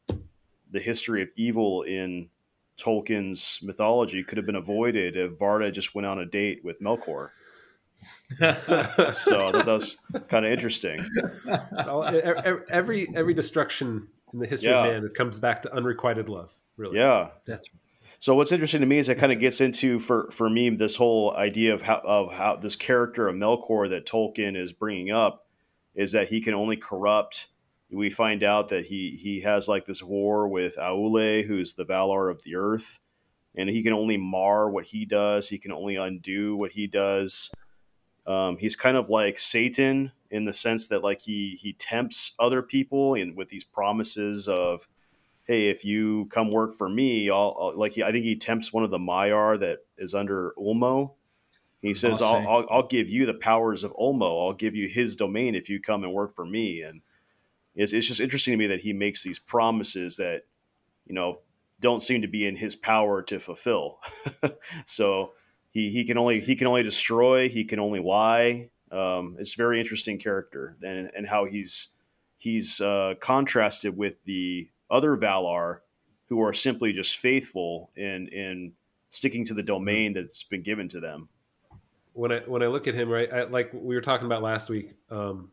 the 0.72 0.80
history 0.80 1.22
of 1.22 1.30
evil 1.36 1.84
in 1.84 2.30
Tolkien's 2.78 3.60
mythology 3.64 4.24
could 4.24 4.38
have 4.38 4.46
been 4.46 4.56
avoided 4.56 5.16
if 5.16 5.40
Varda 5.40 5.72
just 5.72 5.96
went 5.96 6.06
on 6.06 6.20
a 6.20 6.26
date 6.26 6.64
with 6.64 6.82
Melkor. 6.82 7.30
So 8.40 9.52
that 9.52 9.64
was 9.66 9.98
kind 10.28 10.46
of 10.46 10.52
interesting. 10.52 11.06
every 12.70 13.08
every 13.16 13.34
destruction 13.34 14.08
in 14.34 14.40
the 14.40 14.48
history 14.48 14.72
Yeah. 14.72 14.86
of 14.86 14.94
man 14.94 15.06
it 15.06 15.14
comes 15.14 15.40
back 15.40 15.62
to 15.64 15.74
unrequited 15.74 16.28
love. 16.30 16.52
Really. 16.78 16.98
Yeah. 17.00 17.30
That's 17.46 17.66
So 18.20 18.36
what's 18.36 18.52
interesting 18.52 18.82
to 18.82 18.88
me 18.88 18.98
is 18.98 19.08
it 19.08 19.18
kind 19.18 19.32
of 19.32 19.40
gets 19.40 19.62
into 19.62 20.00
for 20.00 20.30
for 20.32 20.50
me 20.50 20.70
this 20.72 20.96
whole 20.98 21.34
idea 21.36 21.74
of 21.74 21.84
how 21.84 22.02
of 22.04 22.34
how 22.34 22.58
this 22.58 22.76
character 22.76 23.28
of 23.28 23.36
Melkor 23.36 23.90
that 23.90 24.06
Tolkien 24.06 24.58
is 24.58 24.74
bringing 24.74 25.12
up 25.12 25.48
is 25.94 26.12
that 26.12 26.28
he 26.28 26.42
can 26.42 26.54
only 26.54 26.76
corrupt. 26.76 27.48
We 27.96 28.10
find 28.10 28.44
out 28.44 28.68
that 28.70 28.86
he 28.86 29.12
he 29.12 29.42
has 29.42 29.68
like 29.68 29.86
this 29.86 30.04
war 30.04 30.48
with 30.48 30.76
Aule, 30.78 31.46
who's 31.46 31.74
the 31.74 31.86
Valar 31.86 32.30
of 32.30 32.44
the 32.44 32.56
Earth, 32.56 33.00
and 33.56 33.70
he 33.70 33.84
can 33.84 33.94
only 33.94 34.18
mar 34.18 34.70
what 34.70 34.86
he 34.86 35.06
does. 35.06 35.50
He 35.50 35.58
can 35.58 35.72
only 35.72 35.96
undo 35.96 36.56
what 36.56 36.72
he 36.72 36.88
does. 36.88 37.52
Um, 38.28 38.58
he's 38.58 38.76
kind 38.76 38.98
of 38.98 39.10
like 39.10 39.40
Satan 39.40 40.12
in 40.30 40.46
the 40.46 40.54
sense 40.54 40.88
that 40.88 41.04
like 41.04 41.22
he 41.22 41.52
he 41.52 41.74
tempts 41.74 42.34
other 42.40 42.62
people 42.62 43.14
and 43.14 43.38
with 43.38 43.50
these 43.50 43.64
promises 43.64 44.48
of 44.48 44.88
hey, 45.46 45.70
if 45.70 45.86
you 45.86 46.26
come 46.32 46.52
work 46.52 46.74
for 46.74 46.90
me, 46.90 47.30
I'll, 47.30 47.56
I'll 47.60 47.78
like 47.78 47.94
he, 47.94 48.04
I 48.04 48.12
think 48.12 48.26
he 48.26 48.36
tempts 48.36 48.74
one 48.74 48.84
of 48.84 48.92
the 48.92 48.98
Maiar 48.98 49.60
that 49.60 49.80
is 49.98 50.14
under 50.14 50.54
Ulmo, 50.58 51.14
He 51.82 51.94
says, 51.94 52.22
I'll 52.22 52.48
I'll. 52.48 52.66
I'll, 52.70 52.88
give 52.88 53.10
you 53.10 53.26
the 53.26 53.36
powers 53.36 53.84
of 53.84 53.94
Ulmo. 53.94 54.48
I'll 54.48 54.54
give 54.54 54.76
you 54.76 54.88
his 54.88 55.16
domain 55.16 55.56
if 55.56 55.70
you 55.70 55.80
come 55.80 56.04
and 56.04 56.14
work 56.14 56.36
for 56.36 56.46
me. 56.46 56.82
And 56.82 57.02
it's, 57.76 57.94
it's 57.94 58.08
just 58.08 58.20
interesting 58.20 58.54
to 58.54 58.58
me 58.58 58.68
that 58.68 58.80
he 58.80 58.94
makes 58.94 59.24
these 59.24 59.40
promises 59.40 60.18
that, 60.18 60.44
you 61.06 61.14
know, 61.14 61.40
don't 61.82 62.02
seem 62.02 62.22
to 62.22 62.28
be 62.28 62.48
in 62.48 62.56
his 62.56 62.76
power 62.76 63.22
to 63.24 63.40
fulfill. 63.40 64.00
so 64.86 65.34
he, 65.72 65.90
he 65.90 66.06
can 66.06 66.18
only 66.18 66.40
he 66.40 66.56
can 66.56 66.68
only 66.68 66.84
destroy. 66.84 67.50
He 67.50 67.66
can 67.66 67.80
only 67.80 68.00
lie. 68.00 68.70
Um, 68.92 69.36
it's 69.40 69.54
a 69.54 69.58
very 69.58 69.80
interesting 69.80 70.18
character 70.18 70.78
and 70.82 71.12
and 71.16 71.28
how 71.28 71.46
he's 71.46 71.90
he's 72.38 72.80
uh, 72.80 73.16
contrasted 73.20 73.98
with 73.98 74.24
the 74.24 74.70
other 74.90 75.18
Valar 75.18 75.80
who 76.28 76.42
are 76.42 76.54
simply 76.54 76.94
just 76.94 77.18
faithful 77.18 77.92
in 77.96 78.28
in 78.30 78.74
sticking 79.10 79.46
to 79.46 79.54
the 79.54 79.64
domain 79.64 80.14
that's 80.14 80.44
been 80.44 80.62
given 80.62 80.88
to 80.90 81.00
them. 81.00 81.30
when 82.14 82.32
I 82.32 82.40
when 82.40 82.64
I 82.64 82.68
look 82.68 82.88
at 82.88 82.94
him, 82.94 83.10
right, 83.10 83.32
I, 83.32 83.44
like 83.44 83.72
we 83.74 83.96
were 83.96 84.02
talking 84.02 84.26
about 84.26 84.42
last 84.42 84.70
week, 84.70 84.94
um, 85.12 85.52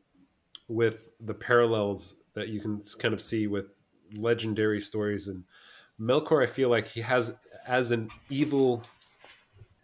with 0.73 1.11
the 1.21 1.35
parallels 1.35 2.15
that 2.35 2.49
you 2.49 2.61
can 2.61 2.81
kind 2.99 3.13
of 3.13 3.21
see 3.21 3.47
with 3.47 3.81
legendary 4.15 4.81
stories 4.81 5.29
and 5.29 5.45
Melkor, 6.01 6.43
I 6.43 6.47
feel 6.47 6.69
like 6.69 6.89
he 6.89 7.01
has 7.01 7.39
as 7.67 7.91
an 7.91 8.11
evil, 8.29 8.83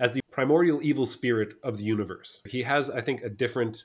as 0.01 0.13
the 0.13 0.21
primordial 0.31 0.81
evil 0.83 1.07
spirit 1.07 1.55
of 1.63 1.79
the 1.79 1.85
universe. 1.85 2.41
He 2.47 2.63
has, 2.63 2.91
I 2.91 3.01
think, 3.01 3.23
a 3.23 3.29
different 3.29 3.85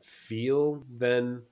feel 0.00 0.82
than 0.96 1.42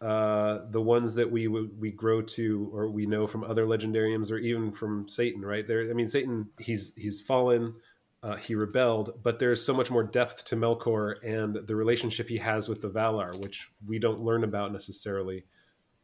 uh, 0.00 0.60
the 0.70 0.80
ones 0.80 1.14
that 1.14 1.30
we 1.30 1.46
we 1.46 1.92
grow 1.92 2.22
to 2.22 2.70
or 2.72 2.88
we 2.88 3.06
know 3.06 3.26
from 3.26 3.44
other 3.44 3.66
legendariums 3.66 4.32
or 4.32 4.38
even 4.38 4.72
from 4.72 5.08
Satan. 5.08 5.42
Right 5.42 5.66
there, 5.68 5.88
I 5.88 5.92
mean, 5.92 6.08
Satan, 6.08 6.48
he's 6.58 6.92
he's 6.96 7.20
fallen. 7.20 7.74
Uh, 8.22 8.36
he 8.36 8.54
rebelled, 8.54 9.18
but 9.24 9.40
there's 9.40 9.64
so 9.64 9.74
much 9.74 9.90
more 9.90 10.04
depth 10.04 10.44
to 10.44 10.54
Melkor 10.56 11.16
and 11.24 11.56
the 11.66 11.74
relationship 11.74 12.28
he 12.28 12.36
has 12.38 12.68
with 12.68 12.80
the 12.80 12.88
Valar, 12.88 13.36
which 13.36 13.72
we 13.84 13.98
don't 13.98 14.20
learn 14.20 14.44
about 14.44 14.72
necessarily 14.72 15.44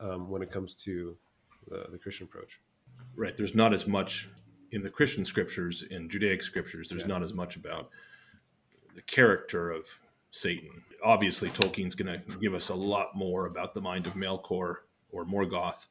um, 0.01 0.29
when 0.29 0.43
it 0.43 0.51
comes 0.51 0.75
to 0.75 1.17
the, 1.69 1.87
the 1.93 1.99
Christian 1.99 2.25
approach. 2.25 2.61
Right. 3.15 3.37
There's 3.37 3.55
not 3.55 3.73
as 3.73 3.87
much 3.87 4.29
in 4.73 4.83
the 4.83 4.91
Christian 4.91 5.25
scriptures 5.25 5.85
in 5.91 6.09
Judaic 6.09 6.43
scriptures. 6.43 6.89
There's 6.89 7.03
Yeah. 7.03 7.09
not 7.09 7.23
as 7.23 7.33
much 7.33 7.55
about 7.55 7.91
the 8.97 9.03
character 9.03 9.71
of 9.71 9.87
Satan. 10.31 10.83
Obviously, 11.05 11.51
Tolkien's 11.51 11.95
going 11.95 12.21
to 12.21 12.39
give 12.39 12.53
us 12.53 12.69
a 12.69 12.75
lot 12.75 13.15
more 13.15 13.47
about 13.47 13.75
the 13.75 13.81
mind 13.81 14.09
of 14.09 14.15
Melkor 14.15 14.75
or 15.11 15.25
Morgoth 15.25 15.87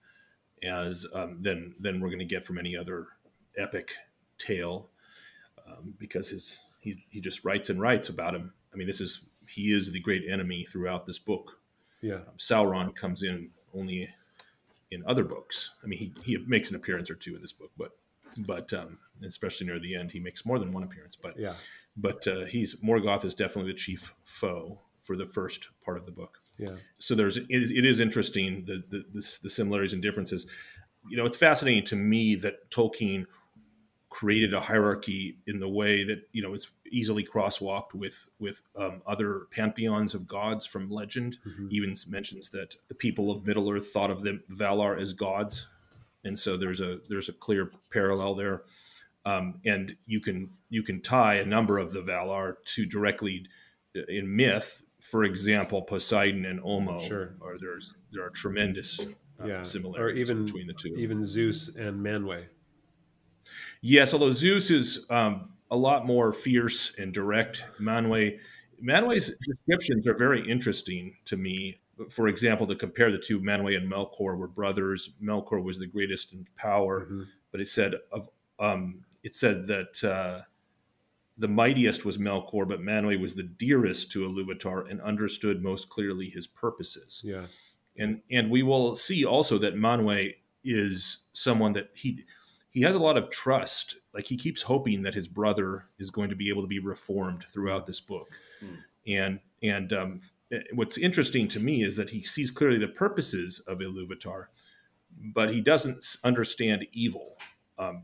as 0.62 1.06
um, 1.14 1.42
than 1.42 1.74
than 1.80 2.02
we're 2.02 2.10
going 2.10 2.20
to 2.20 2.26
get 2.26 2.46
from 2.46 2.58
any 2.58 2.76
other 2.76 3.08
epic 3.58 3.94
tale, 4.38 4.90
um, 5.68 5.94
because 6.00 6.30
his 6.30 6.60
he 6.80 7.04
he 7.10 7.20
just 7.22 7.44
writes 7.44 7.70
and 7.70 7.82
writes 7.82 8.10
about 8.10 8.36
him. 8.36 8.54
I 8.74 8.78
mean, 8.78 8.88
this 8.88 9.02
is 9.02 9.22
he 9.48 9.72
is 9.72 9.92
the 9.92 10.00
great 10.00 10.24
enemy 10.30 10.64
throughout 10.64 11.06
this 11.06 11.20
book. 11.20 11.60
Yeah, 12.02 12.20
Sauron 12.38 12.96
comes 12.96 13.24
in 13.24 13.52
only 13.74 14.10
in 14.92 15.04
other 15.06 15.24
books. 15.24 15.72
I 15.84 15.88
mean, 15.88 16.00
he, 16.00 16.14
he 16.24 16.38
makes 16.38 16.70
an 16.70 16.76
appearance 16.76 17.10
or 17.10 17.16
two 17.16 17.36
in 17.36 17.42
this 17.42 17.54
book, 17.54 17.72
but 17.78 17.92
but 18.38 18.72
um, 18.74 19.00
especially 19.26 19.68
near 19.68 19.80
the 19.80 19.96
end, 19.96 20.12
he 20.12 20.20
makes 20.20 20.46
more 20.46 20.60
than 20.60 20.72
one 20.72 20.84
appearance. 20.84 21.16
But 21.16 21.40
yeah, 21.40 21.56
but 21.96 22.28
uh, 22.28 22.46
he's 22.46 22.76
Morgoth 22.76 23.26
is 23.26 23.34
definitely 23.34 23.72
the 23.72 23.78
chief 23.78 24.14
foe 24.24 24.80
for 25.04 25.16
the 25.16 25.26
first 25.26 25.70
part 25.84 25.98
of 25.98 26.06
the 26.06 26.12
book. 26.12 26.40
yeah, 26.58 26.76
So 27.00 27.16
there's 27.16 27.38
it 27.38 27.46
is, 27.50 27.72
it 27.72 27.86
is 27.86 28.00
interesting 28.00 28.66
the, 28.66 28.84
the 28.90 29.06
the 29.12 29.38
the 29.44 29.50
similarities 29.50 29.94
and 29.94 30.02
differences. 30.02 30.46
You 31.10 31.18
know, 31.18 31.26
it's 31.26 31.38
fascinating 31.38 31.86
to 31.86 31.96
me 31.96 32.36
that 32.36 32.70
Tolkien 32.70 33.26
created 34.18 34.52
a 34.52 34.60
hierarchy 34.60 35.38
in 35.46 35.60
the 35.60 35.70
way 35.70 36.04
that 36.04 36.28
you 36.32 36.42
know 36.42 36.56
is 36.56 36.72
easily 36.92 37.24
crosswalked 37.24 37.94
with 37.94 38.28
with 38.40 38.64
um, 38.76 39.00
other 39.06 39.42
pantheons 39.52 40.16
of 40.16 40.26
gods 40.26 40.66
from 40.66 40.90
legend. 40.90 41.38
Mhm. 41.46 41.72
Even 41.72 41.96
mentions 42.08 42.50
that 42.50 42.78
the 42.88 42.96
people 42.96 43.30
of 43.30 43.46
Middle 43.46 43.70
Earth 43.70 43.92
thought 43.94 44.10
of 44.10 44.24
the 44.24 44.42
Valar 44.50 45.00
as 45.00 45.14
gods, 45.14 45.68
and 46.24 46.40
so 46.40 46.58
there's 46.58 46.82
a 46.82 47.00
there's 47.10 47.30
a 47.30 47.34
clear 47.34 47.72
parallel 47.92 48.34
there. 48.34 48.64
Um, 49.24 49.62
and 49.64 49.96
you 50.08 50.20
can 50.20 50.50
you 50.70 50.82
can 50.82 51.00
tie 51.02 51.36
a 51.36 51.46
number 51.46 51.78
of 51.78 51.94
the 51.94 52.02
Valar 52.02 52.56
to 52.74 52.86
directly 52.88 53.46
uh, 53.96 54.02
in 54.08 54.36
myth. 54.36 54.82
For 55.00 55.24
example, 55.24 55.84
Poseidon 55.84 56.44
and 56.44 56.60
Ulmo, 56.60 57.00
Sure. 57.08 57.36
Or 57.40 57.58
there's 57.60 57.96
there 58.12 58.24
are 58.26 58.32
tremendous 58.32 59.00
uh, 59.00 59.46
yeah. 59.46 59.62
Or 59.62 59.64
similarities 59.64 60.32
even 60.32 60.46
between 60.46 60.66
the 60.66 60.74
two. 60.74 60.96
even 60.98 61.24
Zeus 61.24 61.70
and 61.76 62.04
Manwë. 62.04 62.46
Yes, 63.82 64.14
although 64.14 64.32
Zeus 64.32 64.70
is 64.72 65.06
um, 65.10 65.54
a 65.72 65.78
lot 65.78 66.06
more 66.06 66.34
fierce 66.34 66.94
and 66.98 67.14
direct. 67.14 67.64
Manwë, 67.80 68.40
Manwë's 68.84 69.36
descriptions 69.48 70.08
are 70.08 70.16
very 70.18 70.48
interesting 70.50 71.16
to 71.26 71.38
me. 71.38 71.80
For 72.10 72.28
example, 72.28 72.68
to 72.68 72.76
compare 72.76 73.12
the 73.12 73.18
two, 73.18 73.40
Manwë 73.40 73.78
and 73.78 73.92
Melkor 73.92 74.38
were 74.38 74.48
brothers. 74.48 75.12
Melkor 75.22 75.64
was 75.64 75.80
the 75.80 75.88
greatest 75.88 76.34
in 76.34 76.48
power, 76.56 77.06
Mhm. 77.08 77.28
but 77.52 77.62
it 77.62 77.68
said 77.68 77.96
of 78.12 78.30
um, 78.60 79.06
it 79.24 79.36
said 79.36 79.68
that 79.68 80.04
uh, 80.04 80.44
the 81.38 81.48
mightiest 81.48 82.06
was 82.06 82.18
Melkor, 82.18 82.68
but 82.68 82.82
Manwë 82.82 83.20
was 83.20 83.36
the 83.36 83.44
dearest 83.44 84.12
to 84.12 84.28
Iluvatar 84.28 84.90
and 84.90 85.02
understood 85.02 85.62
most 85.64 85.90
clearly 85.90 86.30
his 86.30 86.48
purposes 86.48 87.22
Yeah, 87.26 87.48
and 87.98 88.22
and 88.32 88.50
we 88.52 88.64
will 88.64 88.96
see 88.96 89.26
also 89.26 89.58
that 89.60 89.76
Manwë 89.76 90.36
is 90.64 91.20
someone 91.34 91.74
that 91.74 91.92
he 91.94 92.26
he 92.78 92.84
has 92.84 92.94
a 92.94 93.00
lot 93.00 93.18
of 93.18 93.32
trust. 93.32 93.96
Like 94.14 94.28
he 94.28 94.38
keeps 94.38 94.62
hoping 94.62 95.02
that 95.02 95.16
his 95.16 95.28
brother 95.28 95.86
is 95.98 96.12
going 96.12 96.30
to 96.30 96.36
be 96.36 96.50
able 96.50 96.62
to 96.62 96.68
be 96.68 96.78
reformed 96.78 97.44
throughout 97.44 97.88
this 97.88 98.00
book. 98.00 98.28
Hmm. 98.60 98.76
And 99.08 99.40
and 99.64 99.94
um, 99.94 100.20
what's 100.76 100.96
interesting 101.00 101.48
to 101.48 101.60
me 101.60 101.84
is 101.84 101.96
that 101.96 102.12
he 102.12 102.22
sees 102.22 102.52
clearly 102.52 102.78
the 102.78 102.88
purposes 102.88 103.60
of 103.62 103.80
Iluvatar, 103.80 104.46
but 105.34 105.50
he 105.50 105.60
doesn't 105.60 106.18
understand 106.24 106.86
evil 106.92 107.38
um, 107.80 108.04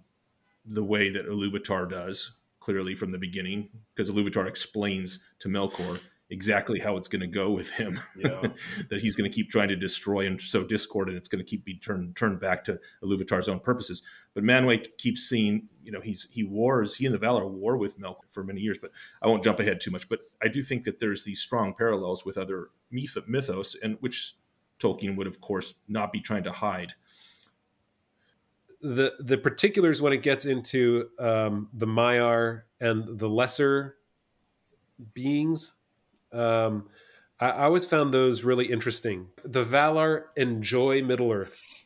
the 0.66 0.84
way 0.84 1.12
that 1.12 1.28
Iluvatar 1.28 1.88
does 1.88 2.32
clearly 2.60 2.96
from 2.96 3.12
the 3.12 3.20
beginning, 3.20 3.70
because 3.94 4.10
Iluvatar 4.10 4.48
explains 4.48 5.20
to 5.38 5.50
Melkor 5.50 6.00
exactly 6.34 6.80
how 6.80 6.98
it's 6.98 7.08
going 7.08 7.22
to 7.22 7.28
go 7.28 7.52
with 7.52 7.72
him 7.72 8.00
Yeah. 8.18 8.48
that 8.90 9.02
he's 9.02 9.16
going 9.16 9.30
to 9.30 9.34
keep 9.34 9.50
trying 9.50 9.70
to 9.70 9.76
destroy 9.76 10.26
and 10.26 10.42
sow 10.42 10.64
discord, 10.64 11.08
and 11.08 11.16
it's 11.18 11.28
going 11.28 11.44
to 11.44 11.50
keep 11.50 11.64
be 11.64 11.76
turned 11.76 12.16
turned 12.16 12.40
back 12.40 12.64
to 12.66 12.80
Iluvatar's 13.04 13.48
own 13.48 13.60
purposes. 13.60 14.02
But 14.34 14.44
Manwë 14.44 14.98
keeps 14.98 15.22
seeing, 15.22 15.70
you 15.84 15.92
know, 15.92 16.02
he's 16.02 16.28
he 16.32 16.44
wars, 16.44 16.98
he 16.98 17.06
and 17.06 17.14
the 17.14 17.20
Valar 17.20 17.50
war 17.50 17.78
with 17.78 18.00
Melkor 18.00 18.26
for 18.32 18.44
many 18.44 18.62
years. 18.62 18.80
But 18.82 18.92
I 19.22 19.28
won't 19.28 19.44
jump 19.44 19.60
ahead 19.60 19.80
too 19.80 19.92
much. 19.92 20.10
But 20.10 20.22
I 20.42 20.48
do 20.48 20.64
think 20.64 20.84
that 20.86 21.00
there's 21.00 21.24
these 21.24 21.40
strong 21.40 21.74
parallels 21.74 22.26
with 22.26 22.38
other 22.38 22.70
myth, 22.92 23.16
mythos, 23.28 23.76
and 23.82 23.98
which 24.02 24.36
Tolkien 24.80 25.16
would, 25.16 25.28
of 25.28 25.40
course, 25.40 25.76
not 25.88 26.12
be 26.12 26.20
trying 26.20 26.44
to 26.44 26.52
hide. 26.52 26.96
the 28.82 29.14
the 29.20 29.38
particulars 29.38 30.02
when 30.02 30.12
it 30.14 30.24
gets 30.24 30.46
into 30.46 31.10
um, 31.20 31.70
the 31.74 31.88
Maiar 31.88 32.64
and 32.82 33.18
the 33.18 33.30
lesser 33.30 33.96
beings, 35.14 35.76
um, 36.34 36.90
I, 37.40 37.50
I 37.50 37.64
always 37.64 37.86
found 37.86 38.14
those 38.14 38.44
really 38.44 38.72
interesting. 38.72 39.28
The 39.44 39.64
Valar 39.64 40.26
enjoy 40.36 41.04
Middle 41.04 41.32
Earth. 41.32 41.86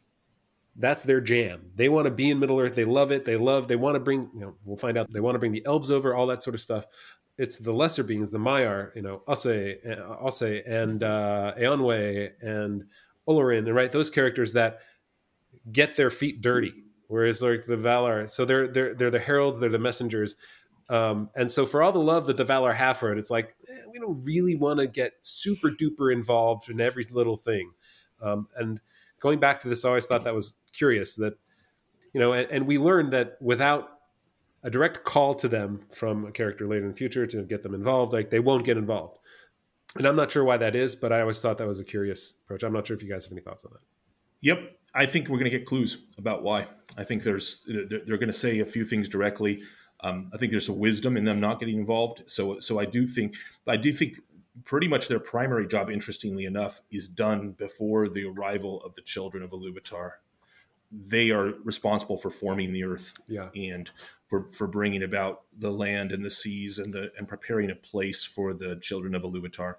That's 0.76 1.04
their 1.04 1.22
jam. 1.22 1.72
They 1.76 1.90
want 1.90 2.06
to 2.06 2.12
be 2.12 2.30
in 2.30 2.40
Middle 2.40 2.60
Earth. 2.60 2.76
They 2.76 2.86
love 2.86 3.12
it. 3.12 3.26
They 3.26 3.36
love. 3.36 3.68
They 3.68 3.76
want 3.76 3.96
to 3.96 4.00
bring. 4.00 4.30
You 4.34 4.42
know, 4.42 4.56
we'll 4.64 4.78
find 4.78 4.98
out. 4.98 5.12
They 5.12 5.20
want 5.20 5.36
to 5.36 5.40
bring 5.40 5.52
the 5.52 5.66
elves 5.66 5.90
over. 5.90 6.14
All 6.14 6.28
that 6.28 6.44
sort 6.44 6.54
of 6.54 6.62
stuff. 6.62 6.86
It's 7.38 7.60
the 7.60 7.74
lesser 7.74 8.04
beings, 8.04 8.32
the 8.32 8.38
Maiar. 8.38 8.96
You 8.96 9.02
know, 9.02 9.24
Ossë, 9.28 9.86
Ossë, 10.24 10.70
and 10.70 11.04
uh, 11.04 11.54
Eonwe, 11.60 12.32
and 12.42 12.84
Olorin, 13.28 13.60
and 13.60 13.76
right 13.76 13.92
those 13.92 14.12
characters 14.12 14.54
that 14.54 14.80
get 15.72 15.96
their 15.96 16.12
feet 16.12 16.42
dirty 16.42 16.74
whereas 17.08 17.42
like 17.42 17.66
the 17.66 17.76
Valar, 17.76 18.30
so 18.30 18.46
they're 18.46 18.68
they're 18.68 18.94
they're 18.94 19.12
the 19.12 19.20
heralds, 19.20 19.60
they're 19.60 19.70
the 19.70 19.80
messengers, 19.80 20.36
um, 20.90 21.30
and 21.36 21.52
so 21.52 21.66
for 21.66 21.84
all 21.84 21.92
the 21.92 22.00
love 22.00 22.28
that 22.28 22.38
the 22.38 22.46
Valar 22.46 22.76
have 22.76 22.98
for 22.98 23.12
it, 23.12 23.18
it's 23.18 23.30
like 23.30 23.56
eh, 23.70 23.82
we 23.92 24.00
don't 24.00 24.24
really 24.24 24.56
want 24.56 24.80
to 24.80 24.88
get 24.88 25.14
super 25.22 25.70
duper 25.70 26.12
involved 26.12 26.70
in 26.70 26.80
every 26.80 27.06
little 27.12 27.38
thing. 27.38 27.72
Um, 28.22 28.48
and 28.56 28.80
going 29.20 29.40
back 29.40 29.60
to 29.62 29.70
this, 29.70 29.84
I 29.86 29.90
always 29.90 30.08
thought 30.08 30.24
that 30.24 30.34
was 30.34 30.60
curious 30.74 31.16
that 31.16 31.34
you 32.14 32.20
know, 32.20 32.34
and, 32.34 32.50
and 32.50 32.68
we 32.68 32.78
learned 32.78 33.14
that 33.14 33.38
without 33.42 33.90
a 34.64 34.70
direct 34.70 35.04
call 35.04 35.36
to 35.36 35.48
them 35.48 35.82
from 35.92 36.26
a 36.26 36.32
character 36.32 36.68
later 36.68 36.84
in 36.84 36.92
the 36.92 36.98
future 36.98 37.28
to 37.28 37.44
get 37.44 37.64
them 37.64 37.76
involved, 37.76 38.14
like 38.14 38.30
they 38.30 38.40
won't 38.40 38.66
get 38.66 38.78
involved. 38.78 39.20
And 39.96 40.06
I'm 40.06 40.16
not 40.16 40.32
sure 40.32 40.44
why 40.44 40.58
that 40.58 40.76
is, 40.76 40.96
but 40.96 41.14
I 41.14 41.22
always 41.22 41.40
thought 41.40 41.58
that 41.60 41.68
was 41.68 41.80
a 41.80 41.84
curious 41.84 42.40
approach. 42.44 42.64
I'm 42.64 42.74
not 42.74 42.88
sure 42.88 42.96
if 42.96 43.04
you 43.04 43.10
guys 43.10 43.26
have 43.26 43.32
any 43.32 43.42
thoughts 43.42 43.66
on 43.66 43.72
that. 43.74 43.82
Yep, 44.42 44.80
I 44.94 45.06
think 45.06 45.28
we're 45.28 45.38
going 45.38 45.52
to 45.52 45.58
get 45.58 45.66
clues 45.66 45.98
about 46.18 46.44
why. 46.44 46.68
I 46.98 47.04
think 47.04 47.24
there's 47.24 47.66
they're, 47.68 48.02
they're 48.06 48.18
going 48.18 48.28
to 48.28 48.34
say 48.34 48.60
a 48.60 48.66
few 48.66 48.86
things 48.86 49.10
directly. 49.10 49.62
Um, 50.02 50.30
I 50.34 50.38
think 50.38 50.52
there's 50.52 50.70
a 50.70 50.74
wisdom 50.74 51.18
in 51.18 51.26
them 51.26 51.40
not 51.40 51.60
getting 51.60 51.78
involved. 51.78 52.24
So 52.28 52.60
so 52.60 52.80
I 52.80 52.86
do 52.86 53.08
think 53.08 53.36
I 53.68 53.78
do 53.78 53.92
think 53.92 54.20
pretty 54.66 54.88
much 54.88 55.08
their 55.08 55.20
primary 55.20 55.68
job, 55.68 55.90
interestingly 55.90 56.46
enough, 56.46 56.82
is 56.92 57.08
done 57.08 57.52
before 57.52 58.08
the 58.10 58.26
arrival 58.26 58.82
of 58.84 58.96
the 58.96 59.02
children 59.02 59.44
of 59.44 59.52
Iluvatar. 59.52 60.14
They 60.92 61.32
are 61.32 61.54
responsible 61.64 62.18
for 62.18 62.30
forming 62.30 62.72
the 62.74 62.84
earth 62.84 63.14
Yeah. 63.28 63.50
and 63.56 63.90
for 64.30 64.52
for 64.52 64.68
bringing 64.68 65.04
about 65.04 65.44
the 65.58 65.72
land 65.72 66.12
and 66.12 66.24
the 66.24 66.30
seas 66.30 66.80
and 66.80 66.94
the 66.94 67.12
and 67.18 67.28
preparing 67.28 67.72
a 67.72 67.76
place 67.76 68.24
for 68.24 68.54
the 68.54 68.76
children 68.82 69.16
of 69.16 69.24
Iluvatar, 69.24 69.76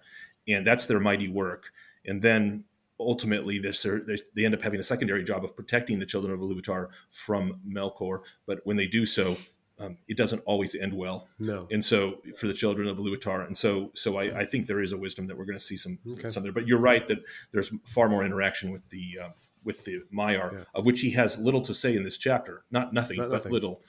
and 0.47 0.67
that's 0.67 0.87
their 0.87 1.01
mighty 1.01 1.29
work. 1.29 1.73
And 2.05 2.23
then 2.23 2.65
ultimately 3.01 3.59
this 3.59 3.87
they 4.35 4.45
end 4.45 4.55
up 4.55 4.63
having 4.63 4.81
a 4.81 4.83
secondary 4.83 5.23
job 5.23 5.45
of 5.45 5.55
protecting 5.55 5.99
the 5.99 6.07
children 6.07 6.33
of 6.33 6.41
Iluvatar 6.41 6.89
from 7.11 7.61
Melkor. 7.67 8.23
But 8.47 8.61
when 8.65 8.77
they 8.77 8.87
do 8.87 9.07
so, 9.07 9.37
um, 9.81 9.99
it 10.09 10.17
doesn't 10.17 10.41
always 10.45 10.75
end 10.75 10.95
well. 10.95 11.29
No. 11.39 11.69
And 11.71 11.85
so 11.85 12.19
for 12.39 12.47
the 12.47 12.55
children 12.55 12.89
of 12.89 12.99
Iluvatar, 12.99 13.47
and 13.47 13.57
so 13.57 13.91
so 13.95 14.17
I, 14.17 14.41
I, 14.41 14.45
think 14.45 14.67
there 14.67 14.81
is 14.81 14.93
a 14.93 14.97
wisdom 14.97 15.27
that 15.29 15.39
we're 15.39 15.45
going 15.45 15.59
to 15.59 15.65
see 15.65 15.77
some 15.77 15.99
okay. 16.13 16.29
some 16.29 16.43
there. 16.43 16.53
But 16.53 16.67
you're 16.67 16.81
right 16.81 17.07
that 17.07 17.19
there's 17.53 17.71
far 17.85 18.09
more 18.09 18.25
interaction 18.25 18.73
with 18.73 18.89
the 18.91 19.19
uh, 19.25 19.29
with 19.65 19.85
the 19.85 20.01
Maiar, 20.13 20.53
yeah. 20.53 20.65
of 20.75 20.87
which 20.87 21.01
he 21.01 21.11
has 21.11 21.39
little 21.39 21.61
to 21.63 21.75
say 21.75 21.95
in 21.95 22.03
this 22.03 22.17
chapter. 22.17 22.65
Not 22.71 22.93
nothing, 22.93 23.19
Not 23.19 23.29
but 23.29 23.35
nothing. 23.37 23.53
little. 23.53 23.83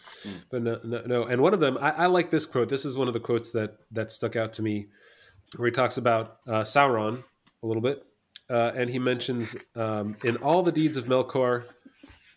But 0.50 0.62
no, 0.62 0.79
no, 0.84 1.03
no, 1.05 1.24
And 1.24 1.41
one 1.41 1.53
of 1.53 1.60
them, 1.60 1.77
I, 1.79 1.91
I, 1.91 2.05
like 2.08 2.29
this 2.29 2.46
quote. 2.46 2.69
This 2.69 2.86
is 2.86 2.98
one 2.98 3.08
of 3.08 3.13
the 3.13 3.19
quotes 3.19 3.51
that 3.53 3.77
that 3.91 4.12
stuck 4.12 4.36
out 4.36 4.53
to 4.53 4.62
me, 4.62 4.88
where 5.55 5.67
he 5.67 5.72
talks 5.72 5.98
about 5.98 6.39
uh, 6.48 6.62
Sauron 6.62 7.24
a 7.63 7.67
little 7.67 7.81
bit, 7.81 8.03
uh, 8.50 8.72
and 8.75 8.89
he 8.89 9.00
mentions 9.00 9.55
um, 9.75 10.15
in 10.24 10.38
all 10.38 10.63
the 10.63 10.72
deeds 10.72 10.98
of 10.98 11.05
Melkor, 11.05 11.65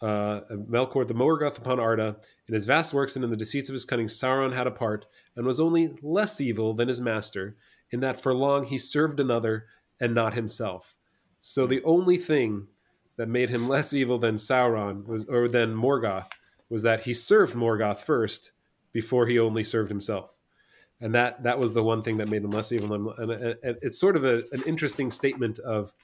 uh, 0.01 0.41
Melkor 0.51 1.07
the 1.07 1.15
Morgoth 1.15 1.59
upon 1.59 1.81
Arda, 1.81 2.17
in 2.53 2.55
his 2.55 2.67
vast 2.67 2.93
works 2.93 3.17
and 3.17 3.25
in 3.25 3.31
the 3.31 3.37
deceits 3.39 3.71
of 3.71 3.73
his 3.73 3.87
cunning, 3.87 4.09
Sauron 4.09 4.53
had 4.53 4.67
a 4.67 4.71
part, 4.71 5.07
and 5.35 5.47
was 5.47 5.59
only 5.59 5.97
less 6.03 6.39
evil 6.39 6.75
than 6.75 6.87
his 6.87 7.01
master, 7.01 7.57
in 7.91 8.01
that 8.01 8.21
for 8.21 8.35
long 8.35 8.65
he 8.65 8.77
served 8.77 9.19
another 9.19 9.65
and 9.99 10.15
not 10.15 10.35
himself. 10.35 10.95
So 11.39 11.67
the 11.67 11.83
only 11.83 12.19
thing 12.19 12.67
that 13.17 13.31
made 13.31 13.49
him 13.49 13.69
less 13.71 13.95
evil 13.95 14.19
than 14.19 14.35
Sauron 14.35 15.07
was, 15.07 15.25
or 15.25 15.49
than 15.49 15.75
Morgoth, 15.75 16.29
was 16.69 16.83
that 16.83 17.05
he 17.05 17.15
served 17.15 17.55
Morgoth 17.55 18.01
first 18.01 18.53
before 18.93 19.27
he 19.27 19.39
only 19.39 19.65
served 19.65 19.89
himself, 19.89 20.37
and 21.01 21.15
that 21.15 21.45
that 21.45 21.59
was 21.59 21.73
the 21.73 21.83
one 21.83 22.03
thing 22.03 22.19
that 22.19 22.29
made 22.29 22.45
him 22.45 22.51
less 22.51 22.71
evil. 22.71 22.93
And, 22.93 23.31
and, 23.31 23.57
and 23.63 23.79
it's 23.81 23.99
sort 23.99 24.15
of 24.15 24.25
a, 24.25 24.43
an 24.53 24.63
interesting 24.67 25.11
statement 25.11 25.59
of, 25.61 25.95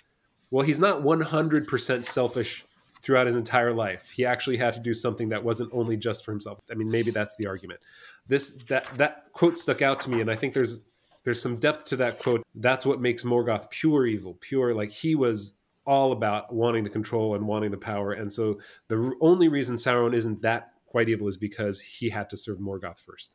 well, 0.51 0.65
he's 0.65 0.79
not 0.79 1.03
one 1.03 1.21
hundred 1.21 1.69
percent 1.69 2.07
selfish 2.07 2.65
throughout 3.03 3.27
his 3.27 3.37
entire 3.37 3.73
life. 3.73 4.11
He 4.11 4.25
actually 4.25 4.57
had 4.57 4.75
to 4.75 4.81
do 4.81 4.95
something 4.95 5.29
that 5.31 5.43
wasn't 5.43 5.71
only 5.73 5.97
just 5.97 6.25
for 6.25 6.33
himself. 6.33 6.59
I 6.71 6.75
mean, 6.75 6.91
maybe 6.91 7.11
that's 7.11 7.37
the 7.37 7.47
argument. 7.47 7.81
This 8.27 8.57
that 8.69 8.87
that 8.97 9.33
quote 9.33 9.59
stuck 9.59 9.83
out 9.83 10.01
to 10.03 10.11
me, 10.11 10.21
and 10.21 10.31
I 10.31 10.37
think 10.37 10.55
there's 10.55 10.83
there's 11.25 11.41
some 11.43 11.57
depth 11.57 11.87
to 11.87 11.97
that 11.97 12.19
quote. 12.19 12.43
That's 12.55 12.87
what 12.87 13.01
makes 13.01 13.23
Morgoth 13.23 13.71
pure 13.71 14.07
evil, 14.07 14.35
pure 14.41 14.75
like 14.75 14.91
he 14.91 15.15
was 15.15 15.55
all 15.89 16.13
about 16.13 16.55
wanting 16.55 16.85
the 16.85 16.91
control 16.91 17.35
and 17.35 17.47
wanting 17.47 17.71
the 17.71 17.79
power. 17.79 18.13
And 18.13 18.31
so 18.31 18.61
the 18.89 19.15
only 19.23 19.49
reason 19.49 19.77
Sauron 19.77 20.15
isn't 20.15 20.43
that 20.43 20.73
quite 20.85 21.09
evil 21.09 21.29
is 21.29 21.39
because 21.39 21.81
he 21.81 22.11
had 22.11 22.29
to 22.31 22.37
serve 22.37 22.59
Morgoth 22.59 22.99
first. 22.99 23.35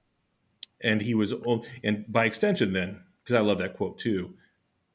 And 0.81 1.01
he 1.01 1.15
was, 1.15 1.33
and 1.83 2.05
by 2.07 2.25
extension, 2.25 2.73
then, 2.73 3.01
because 3.23 3.37
I 3.37 3.39
love 3.39 3.57
that 3.57 3.75
quote 3.75 3.97
too, 3.97 4.35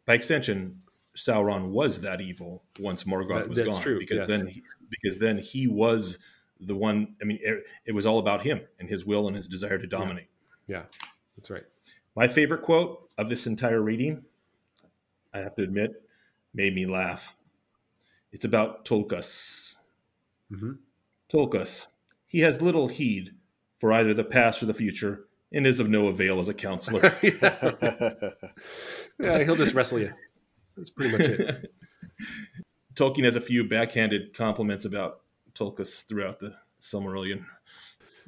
by 0.07 0.15
extension, 0.15 0.83
Sauron 1.19 1.71
was 1.71 2.01
that 2.03 2.21
evil 2.21 2.63
once 2.79 3.05
Morgoth 3.05 3.43
that, 3.43 3.49
was 3.49 3.61
gone. 3.61 3.83
True. 3.83 3.99
Because 3.99 4.19
yes. 4.19 4.29
then, 4.29 4.47
he, 4.47 4.63
because 4.89 5.19
then 5.19 5.39
he 5.39 5.67
was 5.67 6.19
the 6.61 6.75
one. 6.75 7.17
I 7.21 7.25
mean, 7.25 7.39
it, 7.43 7.65
it, 7.87 7.93
was 7.93 8.07
all 8.07 8.19
about 8.19 8.45
him 8.45 8.61
and 8.79 8.89
his 8.89 9.05
will 9.05 9.27
and 9.27 9.37
his 9.37 9.49
desire 9.49 9.79
to 9.79 9.87
dominate. 9.87 10.29
Yeah. 10.67 10.77
yeah, 10.77 10.83
that's 11.37 11.51
right. 11.51 11.65
My 12.15 12.29
favorite 12.29 12.63
quote 12.63 13.09
of 13.19 13.29
this 13.29 13.47
entire 13.47 13.81
reading, 13.81 14.25
I 15.33 15.39
have 15.39 15.55
to 15.57 15.63
admit, 15.63 16.03
made 16.55 16.75
me 16.75 16.87
laugh. 16.87 17.35
It's 18.33 18.45
about 18.45 18.85
Tulkas. 18.85 19.77
Mm-hmm. 20.53 20.73
Tulkas. 21.29 21.87
He 22.27 22.41
has 22.41 22.61
little 22.61 22.89
heed 22.89 23.35
for 23.79 23.93
either 23.93 24.13
the 24.13 24.25
past 24.25 24.63
or 24.63 24.67
the 24.67 24.75
future, 24.75 25.27
and 25.53 25.67
is 25.67 25.81
of 25.81 25.89
no 25.89 26.09
avail 26.09 26.41
as 26.41 26.49
a 26.49 26.55
counselor. 26.55 27.17
yeah, 29.19 29.43
he'll 29.45 29.57
just 29.57 29.75
wrestle 29.75 30.01
you. 30.01 30.13
That's 30.79 30.91
pretty 30.91 31.13
much 31.13 31.27
it. 31.27 31.75
Tolkien 32.95 33.25
has 33.25 33.37
a 33.37 33.41
few 33.41 33.65
backhanded 33.65 34.35
compliments 34.35 34.85
about 34.85 35.21
Tulkas 35.55 36.07
throughout 36.07 36.39
the 36.39 36.55
Silmarillion. 36.81 37.45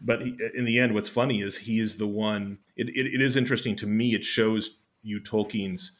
But 0.02 0.22
he, 0.22 0.36
in 0.54 0.64
the 0.64 0.78
end, 0.78 0.94
what's 0.94 1.08
funny 1.08 1.42
is 1.42 1.58
he 1.58 1.78
is 1.78 1.96
the 1.96 2.06
one. 2.06 2.58
It, 2.76 2.88
it, 2.88 3.14
it 3.14 3.22
is 3.22 3.36
interesting 3.36 3.76
to 3.76 3.86
me. 3.86 4.14
It 4.14 4.24
shows 4.24 4.78
you 5.02 5.20
Tolkien's 5.20 5.92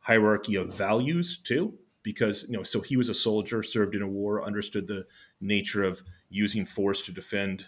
hierarchy 0.00 0.54
of 0.54 0.72
values 0.72 1.36
too 1.36 1.74
because 2.04 2.46
you 2.48 2.56
know 2.56 2.62
so 2.62 2.80
he 2.80 2.96
was 2.96 3.08
a 3.08 3.14
soldier 3.14 3.60
served 3.60 3.96
in 3.96 4.02
a 4.02 4.06
war 4.06 4.44
understood 4.44 4.86
the 4.86 5.04
nature 5.40 5.82
of 5.82 6.00
using 6.30 6.64
force 6.64 7.02
to 7.02 7.10
defend 7.10 7.66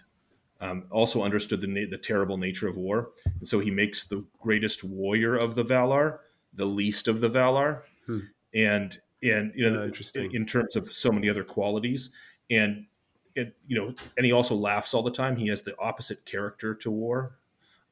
um, 0.60 0.84
also 0.92 1.22
understood 1.24 1.60
the, 1.60 1.86
the 1.86 1.98
terrible 1.98 2.36
nature 2.36 2.68
of 2.68 2.76
war 2.76 3.10
and 3.40 3.48
so 3.48 3.58
he 3.58 3.72
makes 3.72 4.06
the 4.06 4.24
greatest 4.40 4.84
warrior 4.84 5.34
of 5.36 5.56
the 5.56 5.64
valar 5.64 6.18
the 6.54 6.64
least 6.64 7.08
of 7.08 7.20
the 7.20 7.28
valar 7.28 7.82
hmm. 8.08 8.18
and 8.54 9.00
and 9.22 9.52
you 9.54 9.68
know 9.68 9.82
uh, 9.82 9.86
interesting. 9.86 10.32
in 10.32 10.46
terms 10.46 10.76
of 10.76 10.92
so 10.92 11.10
many 11.10 11.28
other 11.28 11.44
qualities 11.44 12.10
and 12.50 12.86
and 13.36 13.52
you 13.66 13.76
know 13.78 13.94
and 14.16 14.26
he 14.26 14.32
also 14.32 14.54
laughs 14.54 14.94
all 14.94 15.02
the 15.02 15.10
time 15.10 15.36
he 15.36 15.48
has 15.48 15.62
the 15.62 15.74
opposite 15.78 16.24
character 16.24 16.74
to 16.74 16.90
war 16.90 17.36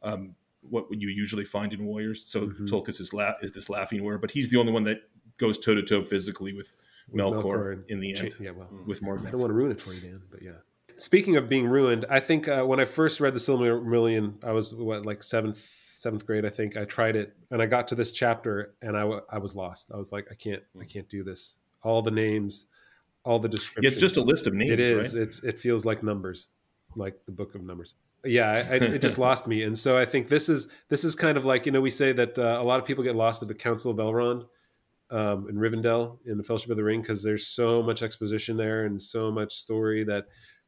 um, 0.02 0.34
what 0.68 0.88
would 0.90 1.00
you 1.00 1.08
usually 1.08 1.44
find 1.44 1.72
in 1.72 1.84
warriors 1.84 2.24
so 2.24 2.46
mm-hmm. 2.46 2.64
Tulkas 2.64 3.00
is 3.00 3.12
la- 3.12 3.34
is 3.42 3.52
this 3.52 3.68
laughing 3.68 4.02
warrior 4.02 4.18
but 4.18 4.32
he's 4.32 4.50
the 4.50 4.58
only 4.58 4.72
one 4.72 4.84
that 4.84 5.02
goes 5.38 5.58
toe 5.58 5.74
to 5.74 5.82
toe 5.82 6.02
physically 6.02 6.52
with, 6.52 6.76
with 7.10 7.20
Melkor, 7.20 7.42
Melkor 7.42 7.82
in 7.88 8.00
the 8.00 8.16
end. 8.16 8.32
Yeah, 8.40 8.52
well, 8.52 8.68
with. 8.86 9.02
I 9.02 9.06
don't 9.06 9.40
want 9.40 9.50
to 9.50 9.52
ruin 9.52 9.70
it 9.70 9.80
for 9.80 9.92
you, 9.92 10.00
Dan, 10.00 10.22
but 10.30 10.42
yeah. 10.42 10.52
Speaking 10.96 11.36
of 11.36 11.48
being 11.48 11.66
ruined, 11.66 12.06
I 12.08 12.20
think 12.20 12.48
uh, 12.48 12.62
when 12.62 12.80
I 12.80 12.86
first 12.86 13.20
read 13.20 13.34
the 13.34 13.38
Silmarillion, 13.38 14.42
I 14.42 14.52
was 14.52 14.74
what 14.74 15.04
like 15.04 15.22
seventh 15.22 15.58
seventh 16.06 16.24
grade, 16.24 16.46
I 16.46 16.50
think. 16.50 16.76
I 16.76 16.84
tried 16.84 17.16
it 17.16 17.36
and 17.50 17.60
I 17.60 17.66
got 17.66 17.88
to 17.88 17.96
this 17.96 18.12
chapter 18.12 18.74
and 18.80 18.96
I, 18.96 19.00
w- 19.00 19.22
I 19.28 19.38
was 19.38 19.56
lost. 19.56 19.90
I 19.92 19.96
was 19.96 20.12
like, 20.12 20.28
I 20.30 20.34
can't 20.34 20.62
I 20.80 20.84
can't 20.84 21.08
do 21.08 21.24
this. 21.24 21.56
All 21.82 22.00
the 22.00 22.12
names, 22.12 22.70
all 23.24 23.40
the 23.40 23.48
descriptions. 23.48 23.94
It's 23.94 24.00
just 24.00 24.16
a 24.16 24.22
list 24.22 24.46
of 24.46 24.54
names. 24.54 24.70
It 24.70 24.78
is. 24.78 25.14
Right? 25.14 25.22
It's 25.22 25.42
it 25.42 25.58
feels 25.58 25.84
like 25.84 26.04
numbers, 26.04 26.50
like 26.94 27.14
the 27.26 27.32
book 27.32 27.56
of 27.56 27.62
numbers. 27.64 27.96
Yeah, 28.24 28.50
I, 28.50 28.58
I, 28.58 28.76
it 28.76 29.02
just 29.02 29.18
lost 29.28 29.48
me, 29.48 29.64
and 29.64 29.76
so 29.76 29.98
I 29.98 30.04
think 30.04 30.28
this 30.28 30.48
is 30.48 30.72
this 30.88 31.02
is 31.02 31.16
kind 31.16 31.36
of 31.36 31.44
like 31.44 31.66
you 31.66 31.72
know 31.72 31.80
we 31.80 31.90
say 31.90 32.12
that 32.12 32.38
uh, 32.38 32.58
a 32.60 32.64
lot 32.64 32.78
of 32.78 32.86
people 32.86 33.02
get 33.02 33.16
lost 33.16 33.42
at 33.42 33.48
the 33.48 33.54
Council 33.54 33.90
of 33.90 33.96
Elrond 33.98 34.46
um, 35.10 35.48
in 35.48 35.56
Rivendell 35.56 36.18
in 36.24 36.38
the 36.38 36.44
Fellowship 36.44 36.70
of 36.70 36.76
the 36.76 36.84
Ring 36.84 37.02
because 37.02 37.22
there's 37.22 37.48
so 37.48 37.82
much 37.82 38.02
exposition 38.02 38.56
there 38.56 38.84
and 38.84 39.02
so 39.02 39.32
much 39.32 39.54
story 39.54 40.04
that 40.04 40.26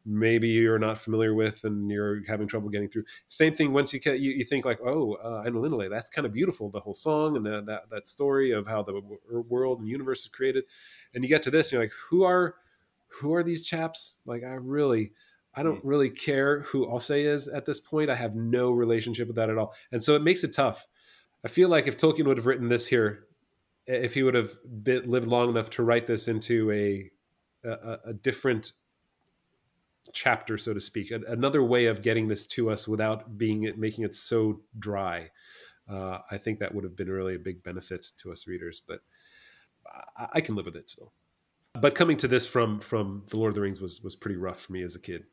maybe 0.09 0.49
you're 0.49 0.79
not 0.79 0.99
familiar 0.99 1.35
with 1.35 1.65
and 1.65 1.91
you're 1.91 2.23
having 2.27 2.49
trouble 2.49 2.69
getting 2.69 2.89
through. 2.89 3.05
Same 3.27 3.53
thing 3.53 3.73
once 3.73 3.93
you 3.93 4.01
you, 4.05 4.33
you 4.33 4.45
think 4.45 4.65
like, 4.65 4.81
oh, 4.85 5.15
uh, 5.15 5.45
Ainulindalë, 5.45 5.91
that's 5.91 6.09
kind 6.09 6.27
of 6.27 6.33
beautiful, 6.33 6.71
the 6.71 6.81
whole 6.81 6.95
song 6.95 7.37
and 7.37 7.45
that, 7.47 7.67
that 7.67 7.91
that 7.91 8.09
story 8.09 8.53
of 8.53 8.67
how 8.67 8.83
the 8.83 9.01
world 9.31 9.81
and 9.81 9.89
universe 9.89 10.23
is 10.23 10.29
created, 10.29 10.65
and 11.15 11.23
you 11.23 11.29
get 11.29 11.43
to 11.43 11.51
this, 11.51 11.69
and 11.69 11.73
you're 11.73 11.83
like, 11.83 11.93
who 12.11 12.25
are 12.25 12.57
who 13.21 13.35
are 13.35 13.43
these 13.43 13.63
chaps? 13.63 14.21
Like, 14.27 14.43
I 14.43 14.55
really. 14.55 15.13
I 15.55 15.63
don't 15.65 15.81
hmm. 15.81 15.89
really 15.89 16.11
care 16.11 16.61
who 16.61 16.87
Alsei 16.87 17.25
is 17.25 17.49
at 17.49 17.65
this 17.65 17.81
point. 17.81 18.11
I 18.11 18.15
have 18.15 18.37
no 18.37 18.71
relationship 18.71 19.27
with 19.27 19.37
that 19.37 19.51
at 19.51 19.59
all. 19.59 19.73
And 19.91 20.01
so 20.01 20.15
it 20.15 20.23
makes 20.23 20.45
it 20.45 20.53
tough. 20.53 20.87
I 21.45 21.49
feel 21.49 21.69
like 21.69 21.89
if 21.89 21.99
Tolkien 21.99 22.27
would 22.27 22.37
have 22.37 22.47
written 22.47 22.69
this 22.69 22.87
here 22.87 23.27
if 23.89 24.15
he 24.15 24.23
would 24.23 24.35
have 24.35 24.53
been, 24.85 25.09
lived 25.09 25.27
long 25.27 25.49
enough 25.49 25.71
to 25.71 25.83
write 25.83 26.07
this 26.07 26.29
into 26.29 26.71
a 26.71 27.11
a, 27.65 27.99
a 28.07 28.13
different 28.13 28.73
chapter, 30.13 30.59
so 30.59 30.75
to 30.75 30.81
speak, 30.81 31.11
another 31.11 31.63
way 31.63 31.87
of 31.87 32.03
getting 32.03 32.29
this 32.29 32.47
to 32.49 32.71
us 32.71 32.87
without 32.87 33.39
being 33.39 33.65
it 33.65 33.79
making 33.79 34.05
it 34.05 34.15
so 34.15 34.61
dry. 34.79 35.31
Uh, 35.89 36.19
I 36.31 36.39
think 36.39 36.59
that 36.59 36.75
would 36.75 36.85
have 36.85 36.97
been 36.97 37.11
really 37.11 37.35
a 37.35 37.39
big 37.39 37.63
benefit 37.63 38.07
to 38.19 38.31
us 38.31 38.47
readers, 38.47 38.81
but 38.87 39.01
I, 40.17 40.29
I, 40.35 40.41
can 40.43 40.55
live 40.55 40.67
with 40.67 40.77
it 40.77 40.91
still. 40.91 41.13
But 41.81 41.95
coming 41.95 42.19
to 42.19 42.29
this 42.29 42.47
from 42.47 42.81
from 42.81 43.25
the 43.29 43.39
Lord 43.39 43.51
of 43.51 43.55
the 43.55 43.63
Rings 43.63 43.81
was 43.81 44.03
was 44.03 44.15
pretty 44.15 44.37
rough 44.37 44.61
for 44.61 44.73
me 44.73 44.83
as 44.83 44.95
a 44.95 45.01
kid. 45.01 45.25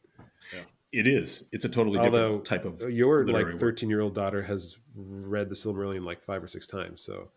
Yeah. 0.54 0.62
It 0.92 1.08
is. 1.08 1.44
It's 1.52 1.66
a 1.66 1.70
totally 1.70 2.00
Although 2.00 2.40
different 2.40 2.46
type 2.46 2.66
of. 2.66 2.90
Your 2.90 3.28
like 3.28 3.60
thirteen 3.60 3.90
year 3.90 4.02
old 4.02 4.16
daughter 4.16 4.44
has 4.44 4.78
read 4.96 5.50
the 5.50 5.56
Silmarillion 5.56 6.06
like 6.06 6.22
five 6.22 6.42
or 6.42 6.48
six 6.48 6.68
times, 6.68 7.02
so 7.02 7.30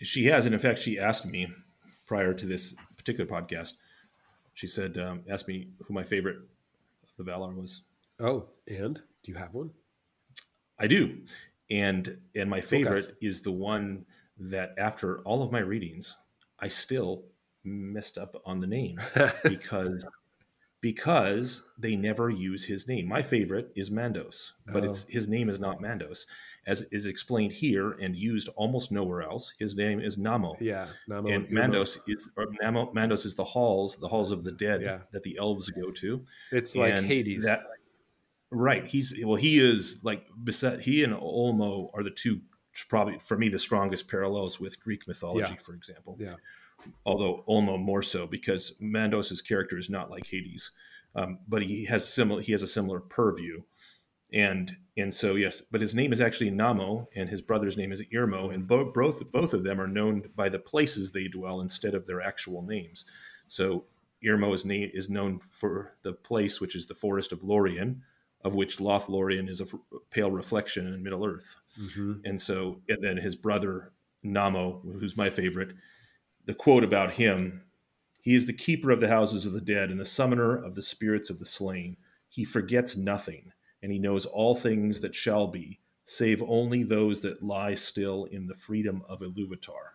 she 0.00 0.26
has, 0.26 0.46
and 0.46 0.54
in 0.54 0.60
fact, 0.60 0.78
she 0.78 0.98
asked 0.98 1.26
me 1.26 1.48
prior 2.06 2.32
to 2.32 2.46
this 2.46 2.74
particular 2.96 3.28
podcast. 3.28 3.74
She 4.54 4.66
said, 4.66 4.98
um, 4.98 5.22
"Asked 5.28 5.48
me 5.48 5.68
who 5.84 5.94
my 5.94 6.02
favorite 6.02 6.36
of 6.36 7.08
the 7.16 7.24
Valar 7.24 7.54
was." 7.54 7.82
Oh, 8.20 8.48
and 8.66 9.00
do 9.22 9.32
you 9.32 9.36
have 9.36 9.54
one? 9.54 9.70
I 10.78 10.86
do, 10.86 11.18
and 11.70 12.18
and 12.34 12.48
my 12.48 12.60
favorite 12.60 13.06
is 13.20 13.42
the 13.42 13.52
one 13.52 14.06
that 14.38 14.74
after 14.78 15.20
all 15.20 15.42
of 15.42 15.52
my 15.52 15.60
readings, 15.60 16.16
I 16.58 16.68
still 16.68 17.24
messed 17.64 18.18
up 18.18 18.40
on 18.44 18.60
the 18.60 18.66
name 18.66 19.00
because 19.44 20.04
because 20.84 21.62
they 21.78 21.96
never 21.96 22.28
use 22.28 22.66
his 22.66 22.86
name. 22.86 23.08
My 23.08 23.22
favorite 23.22 23.72
is 23.74 23.88
Mandos, 23.88 24.50
but 24.70 24.84
oh. 24.84 24.90
it's 24.90 25.06
his 25.08 25.26
name 25.26 25.48
is 25.48 25.58
not 25.58 25.80
Mandos 25.80 26.26
as 26.66 26.82
is 26.92 27.06
explained 27.06 27.52
here 27.52 27.92
and 27.92 28.14
used 28.14 28.48
almost 28.48 28.92
nowhere 28.92 29.22
else. 29.22 29.54
His 29.58 29.74
name 29.74 29.98
is 29.98 30.18
Namo. 30.18 30.56
Yeah, 30.60 30.88
Namo 31.08 31.34
and 31.34 31.48
Mandos 31.48 32.00
is 32.06 32.30
or 32.36 32.48
Namo, 32.62 32.92
Mandos 32.92 33.24
is 33.24 33.34
the 33.34 33.44
halls, 33.44 33.96
the 33.96 34.08
halls 34.08 34.30
of 34.30 34.44
the 34.44 34.52
dead 34.52 34.82
yeah. 34.82 34.98
that 35.12 35.22
the 35.22 35.38
elves 35.38 35.70
go 35.70 35.90
to. 35.90 36.22
It's 36.52 36.76
like 36.76 36.92
and 36.92 37.06
Hades. 37.06 37.44
That, 37.44 37.64
Right. 38.50 38.86
He's 38.86 39.14
well. 39.24 39.36
He 39.36 39.58
is 39.58 40.00
like 40.04 40.26
beset. 40.44 40.82
He 40.82 41.02
and 41.02 41.14
Ulmo 41.14 41.88
are 41.94 42.02
the 42.02 42.10
two 42.10 42.42
probably 42.90 43.18
for 43.24 43.38
me 43.38 43.48
the 43.48 43.58
strongest 43.58 44.06
parallels 44.06 44.60
with 44.60 44.78
Greek 44.78 45.08
mythology, 45.08 45.52
Yeah. 45.52 45.62
for 45.62 45.74
example. 45.74 46.18
Yeah. 46.20 46.34
Although 47.06 47.44
Ulmo 47.48 47.78
more 47.78 48.02
so 48.02 48.26
because 48.26 48.74
Mandos's 48.80 49.42
character 49.42 49.78
is 49.78 49.90
not 49.90 50.10
like 50.10 50.26
Hades, 50.26 50.70
um, 51.14 51.38
but 51.48 51.62
he 51.62 51.84
has 51.86 52.08
similar. 52.12 52.40
He 52.42 52.52
has 52.52 52.62
a 52.62 52.66
similar 52.66 53.00
purview, 53.00 53.62
and 54.32 54.76
and 54.96 55.14
so 55.14 55.34
yes, 55.34 55.60
but 55.60 55.80
his 55.80 55.94
name 55.94 56.12
is 56.12 56.20
actually 56.20 56.50
Namo, 56.50 57.06
and 57.14 57.28
his 57.28 57.40
brother's 57.40 57.76
name 57.76 57.92
is 57.92 58.02
Irmo, 58.12 58.52
and 58.52 58.66
both 58.66 58.94
both 58.94 59.32
both 59.32 59.52
of 59.54 59.64
them 59.64 59.80
are 59.80 59.86
known 59.88 60.30
by 60.34 60.48
the 60.48 60.58
places 60.58 61.12
they 61.12 61.28
dwell 61.28 61.60
instead 61.60 61.94
of 61.94 62.06
their 62.06 62.20
actual 62.20 62.62
names. 62.62 63.04
So 63.46 63.84
Irmo's 64.24 64.64
name 64.64 64.90
is 64.94 65.08
known 65.10 65.40
for 65.50 65.96
the 66.02 66.12
place 66.12 66.60
which 66.60 66.74
is 66.74 66.86
the 66.86 66.94
forest 66.94 67.30
of 67.32 67.44
Lorien, 67.44 68.02
of 68.42 68.54
which 68.54 68.78
Lothlorien 68.78 69.48
is 69.48 69.60
a 69.60 69.64
f- 69.64 69.74
pale 70.10 70.30
reflection 70.30 70.86
in 70.86 71.02
Middle 71.02 71.24
Earth. 71.26 71.56
Mhm. 71.78 72.20
And 72.24 72.40
so, 72.40 72.80
and 72.88 73.02
then 73.02 73.18
his 73.18 73.36
brother 73.36 73.92
Namo, 74.24 74.80
who's 74.98 75.16
my 75.16 75.28
favorite, 75.28 75.76
the 76.46 76.54
quote 76.54 76.84
about 76.84 77.14
him 77.14 77.62
He 78.22 78.34
is 78.34 78.46
the 78.46 78.52
keeper 78.54 78.90
of 78.90 79.00
the 79.00 79.08
houses 79.08 79.44
of 79.46 79.52
the 79.52 79.60
dead 79.60 79.90
and 79.90 80.00
the 80.00 80.04
summoner 80.04 80.56
of 80.56 80.74
the 80.74 80.82
spirits 80.82 81.28
of 81.30 81.38
the 81.38 81.44
slain. 81.46 81.96
He 82.28 82.44
forgets 82.44 82.96
nothing, 82.96 83.52
and 83.82 83.92
he 83.92 83.98
knows 83.98 84.24
all 84.26 84.54
things 84.54 85.00
that 85.00 85.14
shall 85.14 85.46
be, 85.46 85.80
save 86.04 86.42
only 86.42 86.82
those 86.82 87.20
that 87.20 87.42
lie 87.42 87.74
still 87.74 88.24
in 88.24 88.46
the 88.46 88.54
freedom 88.54 89.02
of 89.08 89.20
Iluvatar, 89.20 89.94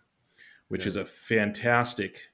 which 0.68 0.86
is 0.86 0.96
a 0.96 1.06
fantastic, 1.06 2.30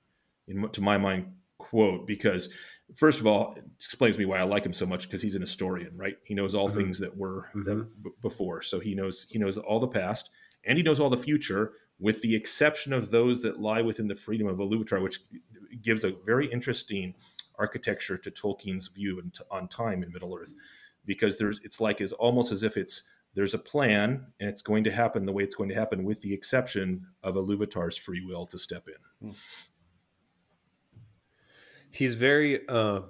in, 0.47 0.69
to 0.69 0.81
my 0.81 0.97
mind, 0.97 1.33
quote 1.57 2.05
because 2.05 2.49
first 2.95 3.19
of 3.19 3.25
all, 3.25 3.55
it 3.55 3.63
explains 3.79 4.17
me 4.17 4.25
why 4.25 4.37
I 4.37 4.43
like 4.43 4.65
him 4.65 4.73
so 4.73 4.85
much 4.85 5.07
because 5.07 5.21
he's 5.21 5.35
an 5.35 5.41
historian, 5.41 5.97
right? 5.97 6.17
He 6.25 6.33
knows 6.35 6.53
all 6.53 6.69
Mhm. 6.69 6.75
things 6.75 6.99
that 6.99 7.15
were 7.17 7.49
Mhm. 7.55 7.65
that 7.65 8.03
b- 8.03 8.09
before, 8.21 8.61
so 8.61 8.79
he 8.79 8.93
knows 8.93 9.25
he 9.29 9.39
knows 9.39 9.57
all 9.57 9.79
the 9.79 9.87
past 9.87 10.29
and 10.65 10.77
he 10.77 10.83
knows 10.83 10.99
all 10.99 11.09
the 11.09 11.17
future, 11.17 11.73
with 11.99 12.21
the 12.21 12.35
exception 12.35 12.93
of 12.93 13.11
those 13.11 13.41
that 13.41 13.59
lie 13.59 13.81
within 13.81 14.07
the 14.07 14.15
freedom 14.15 14.47
of 14.47 14.57
Iluvatar, 14.57 15.01
which 15.01 15.21
gives 15.81 16.03
a 16.03 16.13
very 16.25 16.51
interesting 16.51 17.15
architecture 17.57 18.17
to 18.17 18.31
Tolkien's 18.31 18.87
view 18.87 19.21
on, 19.49 19.67
time 19.69 20.03
in 20.03 20.11
Middle 20.11 20.35
Earth, 20.37 20.53
because 21.05 21.37
there's 21.37 21.59
it's 21.63 21.79
like 21.79 22.01
is 22.01 22.11
almost 22.13 22.51
as 22.51 22.63
if 22.63 22.75
it's 22.75 23.03
there's 23.33 23.53
a 23.53 23.59
plan 23.59 24.27
and 24.39 24.49
it's 24.49 24.61
going 24.61 24.83
to 24.85 24.91
happen 24.91 25.25
the 25.25 25.31
way 25.31 25.43
it's 25.43 25.55
going 25.55 25.69
to 25.69 25.75
happen, 25.75 26.03
with 26.03 26.21
the 26.21 26.33
exception 26.33 27.07
of 27.23 27.35
Iluvatar's 27.35 27.97
free 27.97 28.23
will 28.25 28.45
to 28.47 28.57
step 28.57 28.87
in. 28.87 29.33
He's 31.91 32.15
very. 32.15 32.67
Uh, 32.67 33.01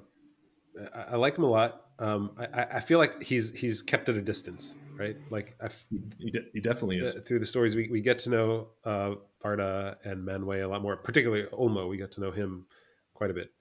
I 0.93 1.15
like 1.15 1.37
him 1.37 1.43
a 1.43 1.49
lot. 1.49 1.84
Um, 1.99 2.31
I- 2.37 2.45
I, 2.61 2.63
I 2.75 2.79
feel 2.81 2.99
like 2.99 3.23
he's 3.23 3.53
he's 3.53 3.81
kept 3.81 4.09
at 4.09 4.15
a 4.15 4.21
distance, 4.21 4.75
right? 4.97 5.15
Like 5.29 5.55
I 5.61 5.65
f- 5.65 5.85
He, 6.19 6.29
de- 6.31 6.45
he 6.53 6.59
definitely 6.59 6.97
is. 6.99 7.15
uh, 7.15 7.21
through 7.21 7.39
the 7.39 7.45
stories, 7.45 7.75
we, 7.75 7.87
we 7.89 8.01
get 8.01 8.19
to 8.19 8.29
know 8.29 8.67
uh, 8.83 9.15
Varda 9.43 9.95
and 10.03 10.27
Manwë 10.27 10.63
a 10.63 10.67
lot 10.67 10.81
more. 10.81 10.97
Particularly 10.97 11.45
Ulmo, 11.53 11.87
we 11.89 11.97
get 11.97 12.11
to 12.13 12.21
know 12.21 12.31
him 12.31 12.65
quite 13.13 13.31
a 13.31 13.33
bit. 13.33 13.51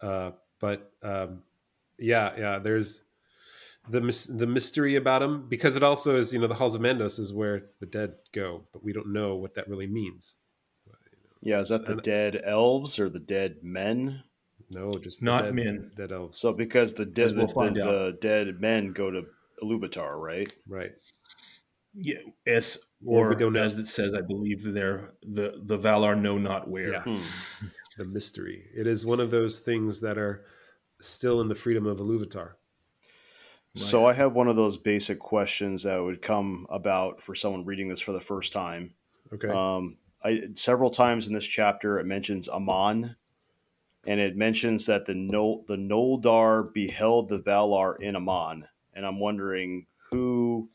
Uh, 0.00 0.32
but 0.58 0.90
um, 1.02 1.42
yeah, 1.98 2.32
yeah, 2.36 2.58
there's 2.58 3.04
the 3.88 4.00
mys- 4.00 4.36
the 4.36 4.46
mystery 4.48 4.96
about 4.96 5.22
him 5.22 5.48
because 5.48 5.76
it 5.76 5.82
also 5.84 6.16
is 6.16 6.32
you 6.32 6.40
know 6.40 6.48
the 6.48 6.54
halls 6.54 6.74
of 6.74 6.80
Mandos 6.80 7.20
is 7.20 7.32
where 7.32 7.66
the 7.78 7.86
dead 7.86 8.14
go, 8.32 8.62
but 8.72 8.82
we 8.82 8.92
don't 8.92 9.12
know 9.12 9.36
what 9.36 9.54
that 9.54 9.68
really 9.68 9.86
means. 9.86 10.38
Yeah, 11.42 11.60
is 11.60 11.68
that 11.68 11.84
the 11.86 11.92
And- 11.92 12.02
dead 12.02 12.40
elves 12.44 12.98
or 12.98 13.08
the 13.08 13.20
dead 13.20 13.58
men? 13.62 14.24
No, 14.70 14.92
just 14.98 15.22
Not 15.22 15.44
dead, 15.44 15.54
men. 15.54 15.90
dead 15.96 16.12
elves. 16.12 16.38
So 16.38 16.52
because 16.52 16.94
the 16.94 17.06
dead 17.06 17.36
we'll 17.36 17.46
the, 17.46 17.70
the, 17.70 17.72
the 17.72 18.18
dead 18.20 18.60
men 18.60 18.92
go 18.92 19.10
to 19.10 19.22
Iluvatar, 19.62 20.18
right? 20.20 20.52
right. 20.66 20.92
Yeah, 21.94 22.18
yes, 22.44 22.78
Or 23.04 23.26
or, 23.26 23.28
we 23.30 23.36
don't 23.36 23.54
know. 23.54 23.62
as 23.62 23.76
it 23.76 23.86
says, 23.86 24.12
I 24.12 24.20
believe 24.20 24.62
there 24.74 25.14
the 25.22 25.60
the 25.62 25.78
Valar 25.78 26.20
know 26.20 26.36
not 26.36 26.68
where. 26.68 26.92
Yeah. 26.92 27.02
Hmm. 27.02 27.22
the 27.96 28.04
mystery. 28.04 28.64
It 28.76 28.86
is 28.86 29.06
one 29.06 29.20
of 29.20 29.30
those 29.30 29.60
things 29.60 30.02
that 30.02 30.18
are 30.18 30.44
still 31.00 31.40
in 31.40 31.48
the 31.48 31.54
freedom 31.54 31.86
of 31.86 31.98
Iluvatar. 31.98 32.52
So 33.74 34.06
I 34.06 34.14
have 34.14 34.32
one 34.32 34.48
of 34.48 34.56
those 34.56 34.78
basic 34.78 35.18
questions 35.18 35.82
that 35.82 35.98
would 36.02 36.22
come 36.22 36.66
about 36.70 37.22
for 37.22 37.34
someone 37.34 37.66
reading 37.66 37.88
this 37.88 38.00
for 38.00 38.12
the 38.12 38.20
first 38.22 38.52
time. 38.54 38.94
Okay. 39.34 39.48
Um, 39.48 39.98
I 40.24 40.44
several 40.54 40.90
times 40.90 41.28
in 41.28 41.34
this 41.34 41.44
chapter 41.46 41.98
it 41.98 42.06
mentions 42.06 42.48
Aman, 42.48 43.16
and 44.06 44.20
it 44.20 44.36
mentions 44.36 44.86
that 44.86 45.06
the 45.06 45.14
Nol, 45.14 45.64
the 45.66 45.76
Noldor 45.76 46.72
beheld 46.72 47.28
the 47.28 47.38
Valar 47.38 47.98
in 48.00 48.16
Aman, 48.16 48.66
and 48.94 49.04
I'm 49.06 49.18
wondering 49.20 49.86
who, 50.10 50.68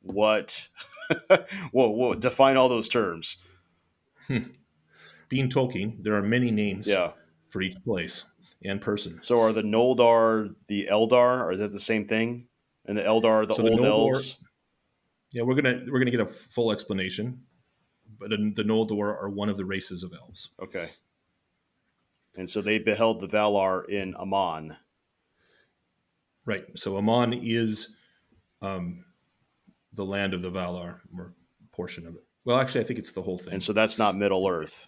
what, 0.00 0.68
whoa, 1.72 1.88
whoa, 1.90 2.14
define 2.14 2.56
all 2.56 2.68
those 2.68 2.88
terms. 2.88 3.36
Hmm. 4.26 4.38
Being 5.28 5.50
Tolkien, 5.50 6.02
there 6.02 6.14
are 6.14 6.22
many 6.22 6.50
names 6.50 6.86
Yeah. 6.88 7.12
for 7.50 7.60
each 7.62 7.76
place 7.84 8.24
and 8.64 8.80
person. 8.80 9.18
So 9.22 9.40
are 9.42 9.52
the 9.52 9.62
Noldor 9.62 10.54
the 10.68 10.88
Eldar? 10.90 11.40
Are 11.42 11.56
that 11.56 11.72
the 11.72 11.80
same 11.80 12.06
thing? 12.06 12.46
And 12.86 12.96
the 12.96 13.02
Eldar 13.02 13.46
the 13.46 13.54
So 13.54 13.62
the 13.62 13.70
old 13.70 13.80
Noldor- 13.80 14.14
elves? 14.14 14.38
Yeah, 15.30 15.42
we're 15.42 15.54
gonna 15.54 15.82
we're 15.90 15.98
gonna 15.98 16.10
get 16.10 16.20
a 16.20 16.26
full 16.26 16.72
explanation, 16.72 17.42
but 18.18 18.30
the 18.30 18.52
the 18.56 18.62
Noldor 18.62 19.14
are 19.22 19.28
one 19.28 19.50
of 19.50 19.58
the 19.58 19.66
races 19.66 20.02
of 20.02 20.14
elves. 20.14 20.48
Okay. 20.62 20.88
And 22.38 22.48
so 22.48 22.62
they 22.62 22.78
beheld 22.78 23.18
the 23.18 23.26
Valar 23.26 23.86
in 23.88 24.14
Aman. 24.14 24.76
Right. 26.46 26.64
So 26.76 26.96
Aman 26.96 27.32
is 27.32 27.88
um, 28.62 29.04
the 29.92 30.04
land 30.04 30.34
of 30.34 30.42
the 30.42 30.50
Valar, 30.50 31.00
or 31.16 31.34
portion 31.72 32.06
of 32.06 32.14
it. 32.14 32.24
Well, 32.44 32.58
actually, 32.58 32.82
I 32.82 32.84
think 32.84 33.00
it's 33.00 33.10
the 33.10 33.22
whole 33.22 33.38
thing. 33.38 33.54
And 33.54 33.62
so 33.62 33.72
that's 33.72 33.98
not 33.98 34.16
Middle 34.16 34.48
Earth. 34.48 34.86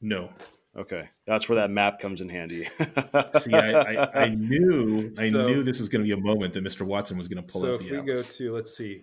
no. 0.00 0.30
Okay. 0.76 1.08
That's 1.26 1.48
where 1.48 1.56
that 1.56 1.70
map 1.70 2.00
comes 2.00 2.20
in 2.20 2.28
handy. 2.28 2.64
See, 3.38 3.52
I, 3.54 3.80
I, 3.80 4.22
I 4.24 4.28
knew 4.28 5.12
I 5.18 5.30
So- 5.30 5.46
knew 5.46 5.62
this 5.62 5.78
was 5.78 5.88
going 5.88 6.02
to 6.02 6.06
be 6.06 6.12
a 6.12 6.22
moment 6.22 6.54
that 6.54 6.64
Mr. 6.64 6.82
Watson 6.82 7.16
was 7.16 7.28
going 7.28 7.44
to 7.44 7.52
pull 7.52 7.60
so 7.60 7.74
out 7.74 7.80
So 7.80 7.84
if 7.86 7.90
the 7.90 8.00
we 8.00 8.06
go 8.14 8.20
to 8.22 8.54
let's 8.54 8.76
see. 8.76 9.02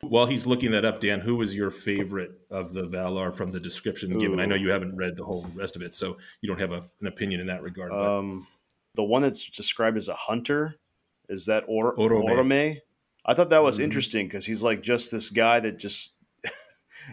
While 0.00 0.26
he's 0.26 0.46
looking 0.46 0.72
that 0.72 0.84
up, 0.84 1.00
Dan, 1.00 1.20
who 1.20 1.36
was 1.36 1.54
your 1.54 1.70
favorite 1.70 2.32
of 2.50 2.72
the 2.74 2.82
Valar 2.82 3.34
from 3.34 3.50
the 3.52 3.60
description 3.60 4.18
given? 4.18 4.40
I 4.40 4.46
know 4.46 4.54
you 4.56 4.70
haven't 4.70 4.96
read 4.96 5.16
the 5.16 5.24
whole 5.24 5.46
rest 5.54 5.74
of 5.76 5.82
it, 5.82 5.94
so 5.94 6.18
you 6.40 6.48
don't 6.48 6.58
have 6.60 6.72
a, 6.72 6.84
an 7.00 7.06
opinion 7.06 7.40
in 7.40 7.46
that 7.46 7.62
regard. 7.62 7.90
But 7.90 8.18
um, 8.18 8.46
the 8.94 9.02
one 9.04 9.22
that's 9.22 9.48
described 9.50 9.96
as 9.96 10.08
a 10.08 10.14
hunter 10.14 10.74
is 11.28 11.46
that 11.46 11.64
or- 11.68 11.94
Orome. 11.96 12.24
Orome? 12.24 12.80
I 13.24 13.34
thought 13.34 13.50
that 13.50 13.62
was 13.62 13.78
Mhm. 13.78 13.84
interesting 13.84 14.26
because 14.26 14.44
he's 14.46 14.62
like 14.62 14.82
just 14.82 15.10
this 15.10 15.30
guy 15.30 15.60
that 15.60 15.78
just 15.78 16.12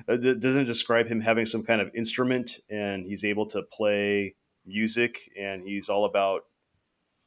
it 0.08 0.39
doesn't 0.39 0.65
describe 0.65 1.08
him 1.08 1.19
having 1.19 1.45
some 1.45 1.63
kind 1.63 1.82
of 1.82 1.89
instrument 1.95 2.60
and 2.69 3.06
he's 3.06 3.23
able 3.23 3.45
to 3.47 3.63
play 3.63 4.36
music 4.65 5.32
and 5.39 5.67
he's 5.67 5.89
all 5.89 6.06
about 6.06 6.43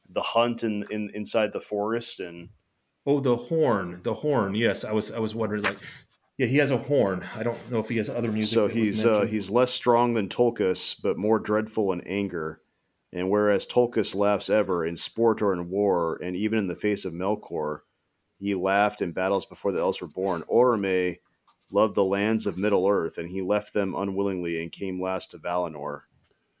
the 0.09 0.21
hunt 0.21 0.63
in, 0.63 0.85
in 0.89 1.09
inside 1.13 1.53
the 1.53 1.59
forest 1.59 2.19
and 2.19 2.49
oh, 3.05 3.19
the 3.19 3.35
horn, 3.35 3.99
the 4.03 4.13
horn. 4.13 4.55
Yes, 4.55 4.83
I 4.83 4.91
was 4.91 5.11
I 5.11 5.19
was 5.19 5.35
wondering 5.35 5.63
like, 5.63 5.77
yeah, 6.37 6.47
he 6.47 6.57
has 6.57 6.71
a 6.71 6.77
horn. 6.77 7.25
I 7.35 7.43
don't 7.43 7.71
know 7.71 7.79
if 7.79 7.89
he 7.89 7.97
has 7.97 8.09
other 8.09 8.31
music. 8.31 8.53
so 8.53 8.67
he's 8.67 9.05
uh, 9.05 9.21
he's 9.21 9.49
less 9.49 9.73
strong 9.73 10.13
than 10.13 10.29
Tulkas, 10.29 10.95
but 11.01 11.17
more 11.17 11.39
dreadful 11.39 11.91
in 11.91 12.01
anger. 12.01 12.61
And 13.13 13.29
whereas 13.29 13.65
Tulkas 13.65 14.15
laughs 14.15 14.49
ever 14.49 14.85
in 14.85 14.97
sport 14.97 15.41
or 15.41 15.53
in 15.53 15.69
war, 15.69 16.19
and 16.21 16.35
even 16.35 16.59
in 16.59 16.67
the 16.67 16.75
face 16.75 17.05
of 17.05 17.13
Melkor, 17.13 17.79
he 18.37 18.53
laughed 18.53 19.01
in 19.01 19.13
battles 19.13 19.45
before 19.45 19.71
the 19.71 19.79
elves 19.79 20.01
were 20.01 20.07
born. 20.07 20.43
Orome 20.43 21.17
loved 21.71 21.95
the 21.95 22.03
lands 22.03 22.45
of 22.45 22.57
Middle 22.57 22.87
Earth, 22.87 23.17
and 23.17 23.29
he 23.29 23.41
left 23.41 23.73
them 23.73 23.95
unwillingly 23.95 24.61
and 24.61 24.71
came 24.71 25.01
last 25.01 25.31
to 25.31 25.37
Valinor. 25.37 26.01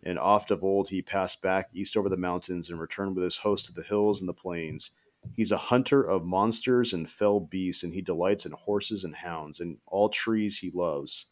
And 0.03 0.19
oft 0.19 0.51
of 0.51 0.63
old 0.63 0.89
he 0.89 1.01
passed 1.01 1.41
back 1.41 1.69
east 1.73 1.97
over 1.97 2.09
the 2.09 2.17
mountains 2.17 2.69
and 2.69 2.79
returned 2.79 3.15
with 3.15 3.23
his 3.23 3.37
host 3.37 3.65
to 3.65 3.73
the 3.73 3.83
hills 3.83 4.19
and 4.19 4.29
the 4.29 4.33
plains. 4.33 4.91
He's 5.35 5.51
a 5.51 5.57
hunter 5.57 6.03
of 6.03 6.23
monsters 6.23 6.93
and 6.93 7.09
fell 7.09 7.39
beasts, 7.39 7.83
and 7.83 7.93
he 7.93 8.01
delights 8.01 8.45
in 8.45 8.51
horses 8.53 9.03
and 9.03 9.15
hounds, 9.15 9.59
and 9.59 9.77
all 9.87 10.09
trees 10.09 10.59
he 10.59 10.71
loves. 10.73 11.25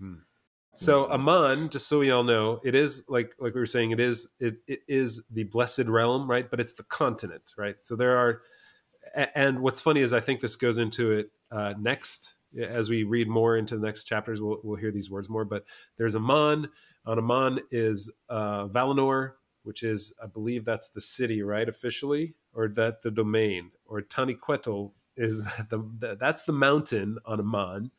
So 0.74 1.10
Aman, 1.10 1.70
just 1.70 1.88
so 1.88 2.00
we 2.00 2.12
all 2.12 2.24
know, 2.24 2.60
it 2.64 2.76
is 2.76 3.06
like 3.08 3.34
like 3.40 3.54
we 3.54 3.62
were 3.62 3.66
saying, 3.66 3.92
it 3.92 4.00
is 4.02 4.28
it, 4.40 4.58
it 4.68 4.82
is 4.90 5.26
the 5.32 5.44
blessed 5.44 5.86
realm, 5.86 6.30
right? 6.30 6.50
But 6.50 6.60
it's 6.60 6.74
the 6.74 6.84
continent, 6.84 7.54
right? 7.58 7.78
So 7.82 7.96
there 7.96 8.18
are, 8.18 8.42
and 9.36 9.62
what's 9.62 9.80
funny 9.80 10.02
is 10.02 10.12
I 10.12 10.20
think 10.20 10.42
this 10.42 10.58
goes 10.58 10.78
into 10.78 11.12
it 11.14 11.32
uh, 11.50 11.76
next 11.80 12.35
as 12.58 12.90
we 12.90 13.04
read 13.04 13.28
more 13.28 13.58
into 13.58 13.78
the 13.78 13.86
next 13.86 14.06
chapters. 14.06 14.42
We'll 14.42 14.60
we'll 14.64 14.78
hear 14.78 14.92
these 14.92 15.10
words 15.10 15.30
more. 15.30 15.46
But 15.46 15.66
there's 15.98 16.16
Aman. 16.16 16.70
On 17.06 17.20
Aman 17.20 17.60
is 17.72 18.12
uh, 18.30 18.68
Valinor, 18.68 19.34
which 19.64 19.84
is 19.84 20.16
I 20.22 20.28
believe 20.28 20.66
that's 20.66 20.90
the 20.90 21.02
city, 21.02 21.42
right? 21.42 21.68
Officially, 21.68 22.36
or 22.54 22.68
that 22.70 23.02
the 23.02 23.12
domain, 23.12 23.72
or 23.86 24.02
Taniquetil 24.02 24.92
is 25.18 25.44
the, 25.70 25.90
the 26.00 26.18
that's 26.20 26.44
the 26.44 26.54
mountain 26.54 27.18
on 27.26 27.40
Aman. 27.40 27.92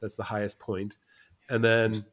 That's 0.00 0.16
the 0.16 0.24
highest 0.24 0.58
point, 0.58 0.96
and 1.48 1.64
then 1.64 2.04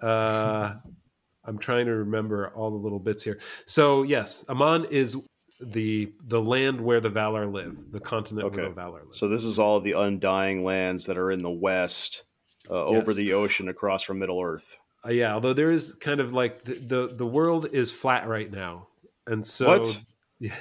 uh, 0.00 0.74
I'm 1.44 1.58
trying 1.58 1.86
to 1.86 1.94
remember 1.94 2.48
all 2.48 2.70
the 2.70 2.76
little 2.76 2.98
bits 2.98 3.22
here. 3.22 3.38
So 3.64 4.02
yes, 4.02 4.44
Aman 4.48 4.86
is 4.90 5.16
the 5.60 6.12
the 6.26 6.40
land 6.40 6.80
where 6.80 7.00
the 7.00 7.10
Valar 7.10 7.50
live, 7.50 7.92
the 7.92 8.00
continent 8.00 8.54
where 8.54 8.68
the 8.68 8.74
Valar 8.74 9.04
live. 9.04 9.14
So 9.14 9.28
this 9.28 9.44
is 9.44 9.58
all 9.58 9.80
the 9.80 9.92
undying 9.92 10.64
lands 10.64 11.06
that 11.06 11.16
are 11.18 11.30
in 11.30 11.42
the 11.42 11.50
west, 11.50 12.24
uh, 12.68 12.84
over 12.84 13.12
the 13.14 13.32
ocean 13.32 13.68
across 13.68 14.02
from 14.02 14.18
Middle 14.18 14.40
Earth. 14.42 14.78
Uh, 15.04 15.10
yeah, 15.10 15.32
although 15.34 15.52
there 15.52 15.70
is 15.70 15.94
kind 15.94 16.20
of 16.20 16.32
like 16.32 16.64
the, 16.64 16.74
the 16.74 17.14
the 17.14 17.26
world 17.26 17.66
is 17.72 17.92
flat 17.92 18.26
right 18.28 18.50
now, 18.50 18.88
and 19.26 19.46
so 19.46 19.68
What? 19.68 19.98
Yeah, 20.38 20.54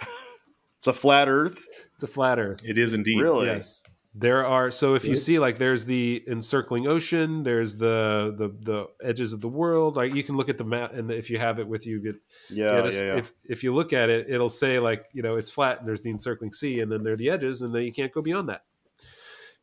It's 0.76 0.86
a 0.86 0.92
flat 0.92 1.28
Earth. 1.28 1.66
it's 1.94 2.02
a 2.02 2.06
flat 2.06 2.38
Earth. 2.38 2.62
It 2.64 2.78
is 2.78 2.94
indeed. 2.94 3.20
Really? 3.20 3.46
Yes, 3.46 3.82
there 4.14 4.44
are. 4.44 4.70
So 4.70 4.94
if 4.94 5.04
you 5.04 5.14
see, 5.14 5.38
like, 5.38 5.58
there's 5.58 5.84
the 5.84 6.22
encircling 6.26 6.86
ocean, 6.86 7.44
there's 7.44 7.76
the 7.76 8.34
the 8.36 8.48
the 8.48 8.86
edges 9.06 9.32
of 9.32 9.40
the 9.40 9.48
world. 9.48 9.96
Like 9.96 10.14
you 10.14 10.24
can 10.24 10.36
look 10.36 10.48
at 10.48 10.58
the 10.58 10.64
map, 10.64 10.94
and 10.94 11.10
if 11.10 11.30
you 11.30 11.38
have 11.38 11.60
it 11.60 11.68
with 11.68 11.86
you, 11.86 12.00
get 12.00 12.16
Yeah, 12.48 12.82
Yeah, 12.96 13.04
yeah, 13.04 13.12
yeah. 13.12 13.18
If 13.18 13.32
if 13.44 13.62
you 13.62 13.74
look 13.74 13.92
at 13.92 14.10
it, 14.10 14.28
it'll 14.28 14.48
say 14.48 14.78
like 14.78 15.04
you 15.12 15.22
know 15.22 15.36
it's 15.36 15.50
flat 15.50 15.78
and 15.78 15.88
there's 15.88 16.02
the 16.02 16.10
encircling 16.10 16.52
sea, 16.52 16.80
and 16.80 16.90
then 16.90 17.04
there 17.04 17.12
are 17.12 17.16
the 17.16 17.30
edges, 17.30 17.62
and 17.62 17.74
then 17.74 17.82
you 17.82 17.92
can't 17.92 18.12
go 18.12 18.20
beyond 18.20 18.48
that. 18.48 18.64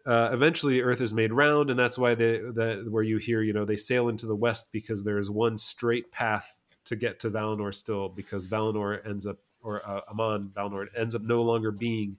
Uh, 0.06 0.30
eventually, 0.32 0.82
Earth 0.82 1.02
is 1.02 1.14
made 1.14 1.34
round, 1.34 1.70
and 1.70 1.78
that's 1.78 1.98
why 1.98 2.16
they 2.16 2.38
that 2.38 2.88
where 2.90 3.04
you 3.04 3.18
hear 3.18 3.42
you 3.42 3.52
know 3.52 3.66
they 3.66 3.76
sail 3.76 4.08
into 4.08 4.26
the 4.26 4.36
west 4.36 4.70
because 4.72 5.04
there 5.04 5.18
is 5.18 5.30
one 5.30 5.58
straight 5.58 6.10
path 6.12 6.58
to 6.86 6.96
get 6.96 7.20
to 7.20 7.30
Valinor 7.30 7.76
still 7.76 8.08
because 8.08 8.48
Valinor 8.48 9.06
ends 9.06 9.26
up 9.26 9.40
or 9.62 9.86
uh, 9.86 10.00
Aman 10.10 10.52
Valinor 10.56 10.88
ends 10.96 11.16
up 11.16 11.22
no 11.24 11.42
longer 11.42 11.72
being 11.72 12.16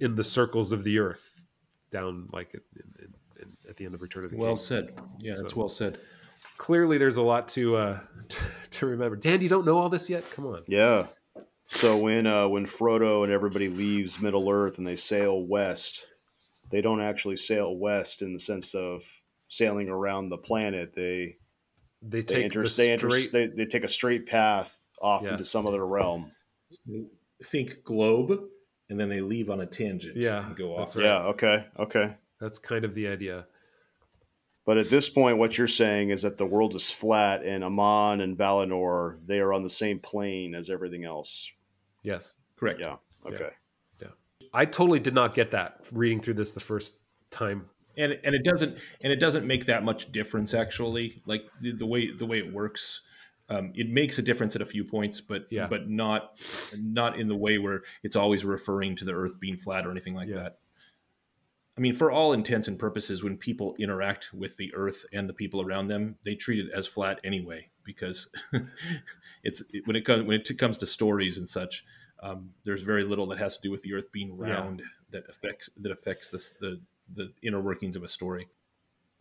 in 0.00 0.14
the 0.14 0.24
circles 0.24 0.72
of 0.72 0.84
the 0.84 0.98
Earth 0.98 1.44
down 1.90 2.28
like 2.32 2.52
in, 2.54 2.60
in, 2.98 3.14
in, 3.42 3.48
at 3.68 3.76
the 3.76 3.84
end 3.84 3.94
of 3.94 4.02
Return 4.02 4.24
of 4.24 4.30
the 4.30 4.36
Well 4.36 4.56
King 4.56 4.64
said. 4.64 5.00
Yeah, 5.20 5.32
that's 5.38 5.52
So- 5.52 5.56
well 5.56 5.68
said. 5.68 5.98
clearly 6.58 6.96
there's 6.98 7.16
a 7.18 7.22
lot 7.22 7.48
to 7.48 7.76
uh 7.76 8.00
to 8.70 8.86
remember 8.86 9.16
dan 9.16 9.40
you 9.42 9.48
don't 9.48 9.66
know 9.66 9.78
all 9.78 9.88
this 9.88 10.08
yet 10.10 10.28
come 10.30 10.46
on 10.46 10.62
Yeah. 10.68 11.06
So 11.68 11.96
when 11.98 12.26
uh, 12.28 12.46
when 12.48 12.64
Frodo 12.64 13.24
and 13.24 13.32
everybody 13.32 13.68
leaves 13.68 14.20
Middle 14.20 14.48
Earth 14.48 14.78
and 14.78 14.86
they 14.86 14.94
sail 14.94 15.42
west, 15.42 16.06
they 16.70 16.80
don't 16.80 17.00
actually 17.00 17.36
sail 17.36 17.76
west 17.76 18.22
in 18.22 18.32
the 18.32 18.38
sense 18.38 18.72
of 18.74 19.02
sailing 19.48 19.88
around 19.88 20.28
the 20.28 20.38
planet. 20.38 20.92
They 20.94 21.36
they 22.02 22.20
they 22.20 22.22
take 22.22 22.44
enter, 22.44 22.62
the 22.62 22.74
they, 22.76 22.92
enter 22.92 23.10
straight 23.10 23.32
they, 23.32 23.46
they 23.48 23.66
take 23.66 23.82
a 23.82 23.88
straight 23.88 24.26
path 24.26 24.86
off 25.02 25.22
Yeah. 25.24 25.32
into 25.32 25.42
some 25.44 25.66
other 25.66 25.84
realm. 25.84 26.30
Think 27.44 27.82
globe, 27.84 28.44
and 28.88 28.98
then 28.98 29.08
they 29.08 29.20
leave 29.20 29.50
on 29.50 29.60
a 29.60 29.66
tangent. 29.66 30.16
Yeah, 30.16 30.46
and 30.46 30.56
go 30.56 30.76
off. 30.76 30.96
right. 30.96 31.04
Yeah. 31.04 31.18
Okay. 31.24 31.66
Okay. 31.78 32.14
that's 32.40 32.58
kind 32.58 32.84
of 32.84 32.94
the 32.94 33.08
idea 33.08 33.46
But 34.64 34.78
at 34.78 34.90
this 34.90 35.08
point, 35.08 35.38
what 35.38 35.58
you're 35.58 35.68
saying 35.68 36.10
is 36.10 36.22
that 36.22 36.38
the 36.38 36.46
world 36.46 36.74
is 36.74 36.90
flat, 36.90 37.44
and 37.44 37.64
Aman 37.64 38.20
and 38.20 38.36
Valinor 38.36 39.18
they 39.26 39.40
are 39.40 39.52
on 39.52 39.62
the 39.62 39.70
same 39.70 39.98
plane 39.98 40.54
as 40.54 40.70
everything 40.70 41.04
else. 41.04 41.50
yes 42.02 42.36
Correct. 42.56 42.80
Yeah. 42.80 42.96
Okay. 43.26 43.50
Yeah. 44.00 44.08
I 44.54 44.64
totally 44.64 45.00
did 45.00 45.14
not 45.14 45.34
get 45.34 45.50
that 45.50 45.80
reading 45.92 46.20
through 46.20 46.34
this 46.34 46.52
the 46.54 46.60
first 46.60 47.00
time 47.30 47.68
and 47.96 48.18
and 48.24 48.34
it 48.34 48.44
doesn't 48.44 48.78
and 49.00 49.12
it 49.12 49.20
doesn't 49.20 49.46
make 49.46 49.66
that 49.66 49.84
much 49.84 50.10
difference 50.12 50.54
actually 50.54 51.22
like 51.26 51.44
the, 51.60 51.72
the 51.72 51.86
way 51.86 52.10
the 52.12 52.26
way 52.26 52.38
it 52.38 52.52
works 52.52 53.02
um, 53.48 53.72
it 53.76 53.88
makes 53.88 54.18
a 54.18 54.22
difference 54.22 54.56
at 54.56 54.62
a 54.62 54.66
few 54.66 54.84
points 54.84 55.20
but 55.20 55.46
Yeah. 55.50 55.66
but 55.68 55.88
not 55.88 56.36
not 56.76 57.18
in 57.18 57.28
the 57.28 57.36
way 57.36 57.58
where 57.58 57.82
it's 58.02 58.16
always 58.16 58.44
referring 58.44 58.96
to 58.96 59.04
the 59.04 59.12
earth 59.12 59.38
being 59.40 59.56
flat 59.56 59.86
or 59.86 59.90
anything 59.90 60.14
like 60.14 60.28
Yeah. 60.28 60.36
that 60.36 60.58
i 61.78 61.80
mean 61.80 61.94
for 61.94 62.10
all 62.10 62.32
intents 62.32 62.66
and 62.68 62.78
purposes 62.78 63.22
when 63.22 63.36
people 63.36 63.74
interact 63.78 64.30
with 64.34 64.56
the 64.56 64.74
earth 64.74 65.04
and 65.12 65.28
the 65.28 65.32
people 65.34 65.60
around 65.60 65.86
them 65.86 66.16
they 66.24 66.34
treat 66.34 66.64
it 66.64 66.70
as 66.72 66.86
flat 66.86 67.20
anyway 67.22 67.68
because 67.84 68.28
it's 69.44 69.62
it, 69.72 69.86
when 69.86 69.96
it 69.96 70.04
comes 70.04 70.24
when 70.24 70.40
it 70.40 70.58
comes 70.58 70.78
to 70.78 70.86
stories 70.86 71.38
and 71.38 71.48
such 71.48 71.84
um, 72.22 72.50
there's 72.64 72.82
very 72.82 73.04
little 73.04 73.26
that 73.26 73.38
has 73.38 73.56
to 73.56 73.62
do 73.62 73.70
with 73.70 73.82
the 73.82 73.92
earth 73.92 74.10
being 74.10 74.34
Yeah. 74.40 74.54
round 74.54 74.82
that 75.12 75.24
affects 75.28 75.68
that 75.76 75.92
affects 75.92 76.30
this 76.30 76.50
the 76.60 76.80
the 77.14 77.32
inner 77.42 77.60
workings 77.60 77.94
of 77.94 78.02
a 78.02 78.08
story. 78.08 78.48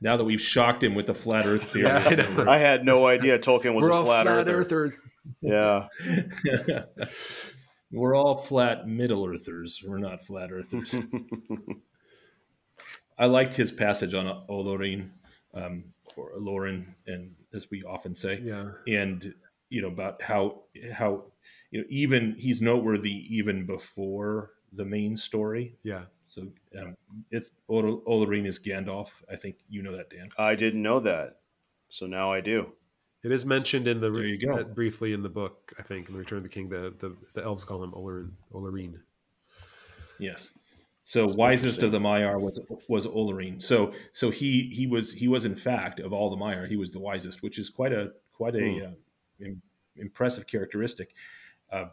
Now 0.01 0.17
that 0.17 0.25
we've 0.25 0.41
shocked 0.41 0.83
him 0.83 0.93
with 0.93 1.07
the 1.07 1.13
flat 1.13 1.45
Earth 1.45 1.71
theory, 1.71 1.85
Yeah, 1.87 2.43
I. 2.45 2.55
I 2.55 2.57
had 2.57 2.85
no 2.85 3.07
idea 3.07 3.39
Tolkien 3.39 3.73
was 3.73 3.85
we're 3.85 3.91
a 3.91 3.95
all 3.95 4.05
flat, 4.05 4.25
flat, 4.25 4.37
earther. 4.37 4.55
earthers 4.57 5.07
Yeah. 5.41 5.87
we're 7.91 8.15
all 8.15 8.37
flat 8.37 8.87
Middle 8.87 9.25
Earthers. 9.25 9.81
We're 9.85 9.99
not 9.99 10.25
flat 10.25 10.51
Earthers. 10.51 10.95
I 13.17 13.27
liked 13.27 13.53
his 13.55 13.71
passage 13.71 14.13
on 14.13 14.25
Olorin, 14.49 15.11
um, 15.53 15.85
or 16.17 16.31
Lorin, 16.37 16.95
and 17.07 17.35
as 17.53 17.69
we 17.71 17.83
often 17.83 18.13
say, 18.13 18.39
yeah 18.43 18.71
and 18.87 19.33
you 19.69 19.81
know 19.81 19.87
about 19.87 20.21
how 20.23 20.63
how 20.93 21.23
you 21.71 21.81
know 21.81 21.87
even 21.89 22.35
he's 22.37 22.61
noteworthy 22.61 23.25
even 23.29 23.65
before 23.65 24.51
the 24.71 24.85
main 24.85 25.15
story. 25.15 25.75
yeah 25.83 26.03
So 26.35 26.47
um, 26.81 26.95
it's 27.31 27.49
Ol- 27.69 28.01
Olorin 28.05 28.45
is 28.45 28.59
Gandalf. 28.59 29.07
I 29.31 29.37
think 29.37 29.55
you 29.69 29.81
know 29.81 29.95
that, 29.95 30.09
Dan. 30.09 30.27
I 30.37 30.55
didn't 30.55 30.81
know 30.81 30.99
that. 30.99 31.37
So 31.89 32.07
now 32.07 32.33
I 32.33 32.41
do. 32.41 32.73
it 33.23 33.31
is 33.31 33.45
mentioned 33.45 33.87
in 33.87 34.01
the 34.01 34.09
There 34.11 34.25
you 34.25 34.37
go. 34.45 34.53
uh, 34.59 34.63
briefly 34.63 35.13
in 35.13 35.21
the 35.23 35.29
book 35.29 35.71
i 35.79 35.83
think 35.83 36.07
in 36.07 36.13
the 36.13 36.19
return 36.19 36.37
of 36.39 36.43
the 36.43 36.49
king 36.49 36.67
the 36.69 36.93
the, 36.99 37.15
the 37.33 37.43
elves 37.43 37.63
call 37.63 37.81
him 37.83 37.91
Olorin, 37.91 38.31
Olorin. 38.53 38.99
Yes. 40.19 40.51
So 41.03 41.27
wisest 41.27 41.83
of 41.83 41.91
the 41.91 41.99
Maiar 41.99 42.39
was 42.41 42.59
was 42.87 43.05
Olorin. 43.07 43.61
So 43.61 43.93
so 44.11 44.29
he 44.31 44.69
he 44.73 44.87
was 44.87 45.13
he 45.13 45.27
was 45.27 45.45
in 45.45 45.55
fact 45.55 45.99
of 45.99 46.11
all 46.11 46.29
the 46.29 46.35
Maiar 46.35 46.67
he 46.67 46.75
was 46.75 46.91
the 46.91 46.99
wisest, 46.99 47.41
which 47.43 47.57
is 47.59 47.69
quite 47.69 47.93
a 47.93 48.11
quite 48.33 48.55
a 48.55 48.87
uh, 48.87 48.91
im- 49.45 49.61
impressive 49.95 50.47
characteristic. 50.47 51.13
Uh, 51.71 51.85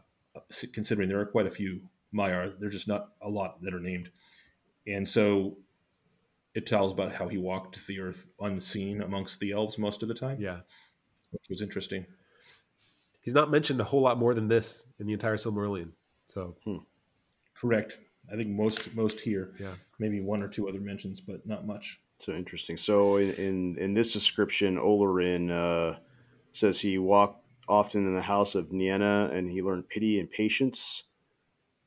considering 0.72 1.08
there 1.08 1.20
are 1.20 1.26
quite 1.26 1.46
a 1.46 1.50
few 1.50 1.82
Maiar, 2.14 2.52
there's 2.58 2.74
just 2.74 2.88
not 2.88 3.10
a 3.20 3.28
lot 3.28 3.62
that 3.62 3.72
are 3.74 3.80
named, 3.80 4.10
and 4.86 5.08
so 5.08 5.56
it 6.54 6.66
tells 6.66 6.92
about 6.92 7.14
how 7.14 7.28
he 7.28 7.38
walked 7.38 7.86
the 7.86 7.98
earth 8.00 8.26
unseen 8.40 9.00
amongst 9.00 9.40
the 9.40 9.52
elves 9.52 9.78
most 9.78 10.02
of 10.02 10.08
the 10.08 10.14
time, 10.14 10.38
yeah 10.40 10.60
which 11.30 11.48
was 11.48 11.62
interesting. 11.62 12.04
he's 13.20 13.34
not 13.34 13.50
mentioned 13.50 13.80
a 13.80 13.84
whole 13.84 14.02
lot 14.02 14.18
more 14.18 14.34
than 14.34 14.48
this 14.48 14.84
in 14.98 15.06
the 15.06 15.12
entire 15.12 15.36
silmarillion 15.36 15.90
so 16.28 16.56
Correct. 17.54 17.98
I 18.32 18.36
think 18.36 18.48
most 18.48 18.94
most 18.94 19.20
here, 19.20 19.54
yeah 19.58 19.74
maybe 19.98 20.20
one 20.20 20.42
or 20.42 20.48
two 20.48 20.68
other 20.68 20.80
mentions, 20.80 21.20
but 21.20 21.46
not 21.46 21.66
much. 21.66 22.00
So 22.18 22.32
interesting. 22.32 22.76
So 22.76 23.16
in 23.16 23.32
in, 23.34 23.76
in 23.78 23.94
this 23.94 24.12
description, 24.12 24.76
Olorin 24.76 25.50
uh, 25.50 25.98
says 26.52 26.80
he 26.80 26.98
walked 26.98 27.46
often 27.68 28.06
in 28.06 28.16
the 28.16 28.22
house 28.22 28.54
of 28.54 28.72
Nienna, 28.72 29.30
and 29.32 29.48
he 29.50 29.62
learned 29.62 29.88
pity 29.88 30.18
and 30.18 30.30
patience, 30.30 31.04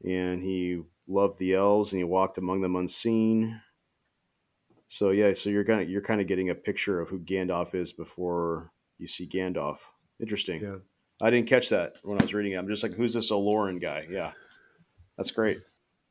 and 0.04 0.42
he 0.42 0.82
loved 1.08 1.40
the 1.40 1.54
elves, 1.54 1.92
and 1.94 2.00
he 2.00 2.04
walked 2.04 2.38
among 2.38 2.62
them 2.62 2.76
unseen. 2.76 3.62
So 4.88 5.10
yeah, 5.10 5.34
so 5.34 5.50
you're 5.50 5.66
kind 5.66 5.82
of 5.82 5.90
you're 5.90 6.02
kind 6.02 6.22
of 6.22 6.28
getting 6.28 6.50
a 6.50 6.56
picture 6.56 7.02
of 7.02 7.10
who 7.10 7.20
Gandalf 7.20 7.74
is 7.76 7.92
before 7.94 8.72
you 8.98 9.08
see 9.08 9.28
Gandalf. 9.28 9.80
Interesting. 10.20 10.62
yeah 10.62 10.76
I 11.22 11.30
didn't 11.30 11.48
catch 11.48 11.70
that 11.70 11.94
when 12.04 12.20
I 12.20 12.24
was 12.24 12.34
reading 12.34 12.52
it. 12.54 12.58
I'm 12.58 12.68
just 12.68 12.84
like, 12.84 12.94
who's 12.94 13.14
this 13.14 13.32
Olorin 13.32 13.82
guy? 13.82 14.06
Yeah, 14.10 14.32
that's 15.18 15.32
great. 15.32 15.60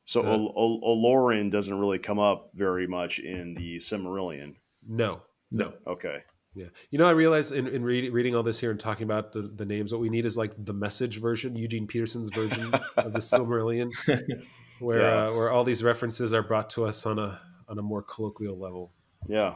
So 0.06 0.22
Uh, 0.22 0.30
Ol- 0.30 0.52
Ol- 0.56 0.82
Olorin 1.04 1.50
doesn't 1.50 1.78
really 1.78 1.98
come 1.98 2.18
up 2.18 2.50
very 2.54 2.86
much 2.86 3.18
in 3.20 3.54
the 3.54 3.76
Silmarillion. 3.76 4.56
no 4.86 5.22
no 5.50 5.72
Okay. 5.86 6.18
Yeah, 6.54 6.66
you 6.90 6.98
know, 6.98 7.06
I 7.06 7.10
realize 7.10 7.50
in, 7.52 7.66
in 7.66 7.82
read, 7.82 8.12
reading 8.12 8.36
all 8.36 8.42
this 8.44 8.60
here 8.60 8.70
and 8.70 8.78
talking 8.78 9.04
about 9.04 9.32
the, 9.32 9.42
the 9.42 9.64
names, 9.64 9.90
what 9.92 10.00
we 10.00 10.08
need 10.08 10.24
is 10.24 10.36
like 10.36 10.52
the 10.56 10.72
message 10.72 11.20
version, 11.20 11.56
Eugene 11.56 11.86
Peterson's 11.88 12.30
version 12.30 12.72
of 12.96 13.12
the 13.12 13.18
Silmarillion, 13.18 13.90
where 14.78 15.00
Yeah. 15.00 15.28
uh, 15.28 15.32
where 15.32 15.50
all 15.50 15.64
these 15.64 15.82
references 15.82 16.32
are 16.32 16.42
brought 16.42 16.70
to 16.70 16.84
us 16.84 17.06
on 17.06 17.18
a 17.18 17.40
on 17.68 17.78
a 17.78 17.82
more 17.82 18.02
colloquial 18.02 18.58
level. 18.58 18.92
Yeah. 19.26 19.54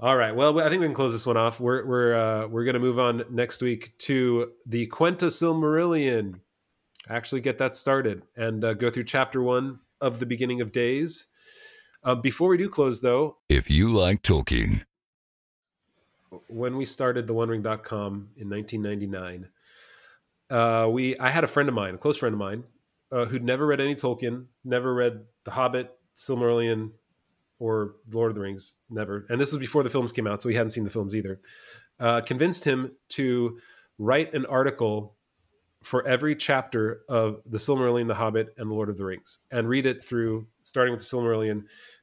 All 0.00 0.16
right, 0.16 0.34
well, 0.34 0.58
I 0.60 0.70
think 0.70 0.80
we 0.80 0.86
can 0.86 0.94
close 0.94 1.12
this 1.12 1.26
one 1.26 1.36
off. 1.36 1.60
We're 1.60 1.84
we're 1.84 2.14
uh, 2.14 2.46
we're 2.46 2.64
going 2.64 2.72
to 2.74 2.80
move 2.80 2.98
on 2.98 3.22
next 3.30 3.60
week 3.60 3.92
to 3.98 4.52
the 4.64 4.86
Quenta 4.86 5.26
Silmarillion. 5.26 6.40
Actually, 7.08 7.40
get 7.42 7.58
that 7.58 7.76
started 7.76 8.22
and 8.36 8.64
uh, 8.64 8.72
go 8.74 8.88
through 8.90 9.04
chapter 9.04 9.42
one 9.42 9.80
of 10.00 10.20
the 10.20 10.26
beginning 10.26 10.60
of 10.62 10.72
days. 10.72 11.26
Uh, 12.02 12.14
before 12.14 12.48
we 12.48 12.56
do 12.56 12.68
close, 12.70 13.02
though, 13.02 13.36
If 13.50 13.68
you 13.68 13.88
like 13.92 14.22
Tolkien, 14.22 14.84
when 16.48 16.76
we 16.76 16.84
started 16.84 17.26
the 17.26 17.34
onering.com 17.34 18.28
in 18.36 18.48
1999 18.48 19.48
uh, 20.50 20.88
we 20.88 21.16
i 21.18 21.30
had 21.30 21.44
a 21.44 21.48
friend 21.48 21.68
of 21.68 21.74
mine 21.74 21.94
a 21.94 21.98
close 21.98 22.16
friend 22.16 22.32
of 22.32 22.38
mine 22.38 22.64
uh, 23.12 23.24
who'd 23.24 23.44
never 23.44 23.66
read 23.66 23.80
any 23.80 23.94
tolkien 23.94 24.46
never 24.64 24.94
read 24.94 25.24
the 25.44 25.50
hobbit 25.50 25.90
silmarillion 26.14 26.90
or 27.60 27.96
lord 28.10 28.30
of 28.30 28.34
the 28.34 28.40
rings 28.40 28.74
never. 28.88 29.26
And 29.28 29.40
this 29.40 29.52
was 29.52 29.60
before 29.60 29.84
the 29.84 29.90
films 29.90 30.10
came 30.10 30.26
out 30.26 30.42
so 30.42 30.48
he 30.48 30.56
hadn't 30.56 30.70
seen 30.70 30.84
the 30.84 30.90
films 30.90 31.14
either. 31.14 31.40
Uh, 32.00 32.22
convinced 32.22 32.64
him 32.64 32.92
to 33.10 33.58
write 33.98 34.34
an 34.34 34.46
article 34.46 35.14
for 35.82 36.06
every 36.06 36.34
chapter 36.34 37.02
of 37.08 37.40
the 37.46 37.58
silmarillion 37.58 38.08
the 38.08 38.14
hobbit 38.14 38.48
and 38.56 38.70
the 38.70 38.74
lord 38.74 38.88
of 38.88 38.96
the 38.96 39.04
rings 39.04 39.38
and 39.50 39.68
read 39.68 39.86
it 39.86 40.02
through 40.02 40.46
starting 40.62 40.92
with 40.92 41.00
the 41.00 41.16
silmarillion 41.16 41.62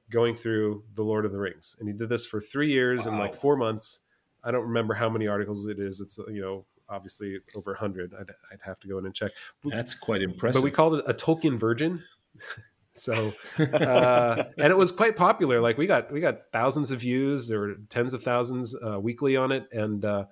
going 0.09 0.35
through 0.35 0.83
the 0.93 1.03
lord 1.03 1.25
of 1.25 1.31
the 1.31 1.39
rings. 1.39 1.75
And 1.79 1.89
he 1.89 1.93
did 1.93 2.07
this 2.07 2.25
for 2.25 2.39
three 2.39 2.71
years 2.71 3.07
and 3.07 3.17
like 3.17 3.35
four 3.35 3.57
months 3.57 4.01
I 4.47 4.51
don't 4.51 4.63
remember 4.63 4.93
how 4.93 5.09
many 5.09 5.27
articles 5.27 5.67
it 5.67 5.79
is. 5.79 5.99
It's 5.99 6.17
you 6.29 6.41
know 6.41 6.65
obviously 6.89 7.37
over 7.55 7.71
100. 7.71 8.13
I'd, 8.13 8.31
I'd 8.51 8.59
have 8.63 8.79
to 8.79 8.87
go 8.87 8.97
in 8.97 9.05
and 9.05 9.13
check. 9.13 9.31
That's 9.65 9.93
quite 9.93 10.21
impressive. 10.21 10.61
But 10.61 10.63
we 10.63 10.71
called 10.71 10.95
it 10.95 11.03
a 11.05 11.13
Tolkien 11.13 11.59
Virgin. 11.59 12.01
so 12.91 13.33
uh, 13.59 14.43
and 14.57 14.71
it 14.71 14.77
was 14.77 14.91
quite 14.91 15.15
popular 15.15 15.61
like 15.61 15.77
we 15.77 15.85
got 15.85 16.11
we 16.11 16.19
got 16.19 16.47
thousands 16.51 16.89
of 16.89 16.99
views 16.99 17.51
or 17.51 17.75
tens 17.89 18.13
of 18.13 18.23
thousands 18.23 18.75
uh, 18.83 18.99
weekly 18.99 19.37
on 19.37 19.51
it 19.51 19.67
and 19.71 20.03
uh, 20.03 20.25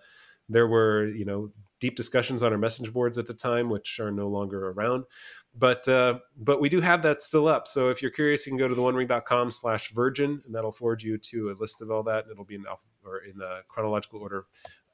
there 0.49 0.67
were 0.67 1.07
you 1.09 1.25
know 1.25 1.51
deep 1.79 1.95
discussions 1.95 2.41
on 2.41 2.51
our 2.51 2.57
message 2.57 2.91
boards 2.91 3.17
at 3.19 3.27
the 3.27 3.33
time 3.33 3.69
which 3.69 3.99
are 3.99 4.11
no 4.11 4.27
longer 4.27 4.71
around 4.71 5.03
but 5.57 5.87
uh, 5.87 6.19
but 6.37 6.59
we 6.59 6.69
do 6.69 6.81
have 6.81 7.01
that 7.01 7.21
still 7.21 7.47
up 7.47 7.67
so 7.67 7.89
if 7.89 8.01
you're 8.01 8.11
curious 8.11 8.45
you 8.45 8.51
can 8.51 8.59
go 8.59 8.67
to 8.67 8.75
the 8.75 8.81
onering.com 8.81 9.51
slash 9.51 9.91
virgin 9.91 10.41
and 10.45 10.53
that'll 10.53 10.71
forward 10.71 11.01
you 11.01 11.17
to 11.17 11.49
a 11.49 11.53
list 11.59 11.81
of 11.81 11.89
all 11.91 12.03
that 12.03 12.23
and 12.23 12.31
it'll 12.31 12.45
be 12.45 12.55
in 12.55 12.65
alpha 12.67 12.85
or 13.05 13.19
in 13.19 13.41
uh, 13.41 13.59
chronological 13.67 14.19
order 14.19 14.45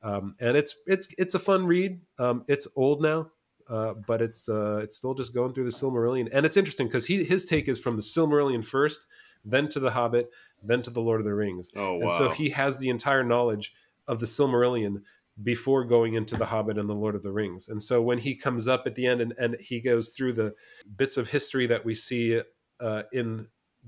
um, 0.04 0.36
and 0.40 0.56
it's 0.56 0.76
it's 0.86 1.08
it's 1.18 1.36
a 1.36 1.40
fun 1.40 1.66
read 1.66 2.00
um, 2.20 2.44
it's 2.48 2.68
old 2.76 3.02
now 3.02 3.28
uh, 3.72 3.94
but 4.06 4.22
it's 4.22 4.50
uh, 4.50 4.80
it's 4.84 4.98
still 4.98 5.14
just 5.14 5.34
going 5.34 5.54
through 5.54 5.64
the 5.64 5.70
Silmarillion, 5.70 6.28
and 6.34 6.46
it's 6.46 6.58
interesting 6.58 6.88
because 6.88 7.06
he 7.06 7.24
his 7.24 7.46
take 7.46 7.70
is 7.70 7.80
from 7.80 7.96
the 7.96 8.02
Silmarillion 8.02 8.64
first, 8.64 9.08
then 9.46 9.70
to 9.70 9.80
the 9.80 9.92
Hobbit, 9.92 10.30
then 10.62 10.82
to 10.82 10.90
the 10.90 11.00
Lord 11.00 11.22
of 11.22 11.26
the 11.26 11.34
Rings. 11.34 11.72
Oh, 11.76 11.94
wow. 11.94 12.02
And 12.02 12.12
so 12.12 12.30
he 12.30 12.50
has 12.50 12.80
the 12.80 12.90
entire 12.90 13.24
knowledge 13.24 13.74
of 14.08 14.20
the 14.20 14.26
Silmarillion 14.26 15.04
before 15.44 15.84
going 15.86 16.14
into 16.16 16.36
the 16.36 16.46
Hobbit 16.46 16.78
and 16.78 16.90
the 16.90 16.94
Lord 16.96 17.16
of 17.16 17.24
the 17.24 17.32
Rings. 17.32 17.70
And 17.70 17.82
so 17.82 18.02
when 18.02 18.18
he 18.18 18.36
comes 18.36 18.68
up 18.68 18.84
at 18.86 18.96
the 18.96 19.06
end 19.08 19.22
and, 19.22 19.34
and 19.38 19.58
he 19.60 19.80
goes 19.80 20.10
through 20.10 20.34
the 20.34 20.54
bits 20.98 21.18
of 21.18 21.30
history 21.30 21.68
that 21.68 21.84
we 21.86 21.96
see 21.96 22.42
uh, 22.80 23.04
in 23.14 23.48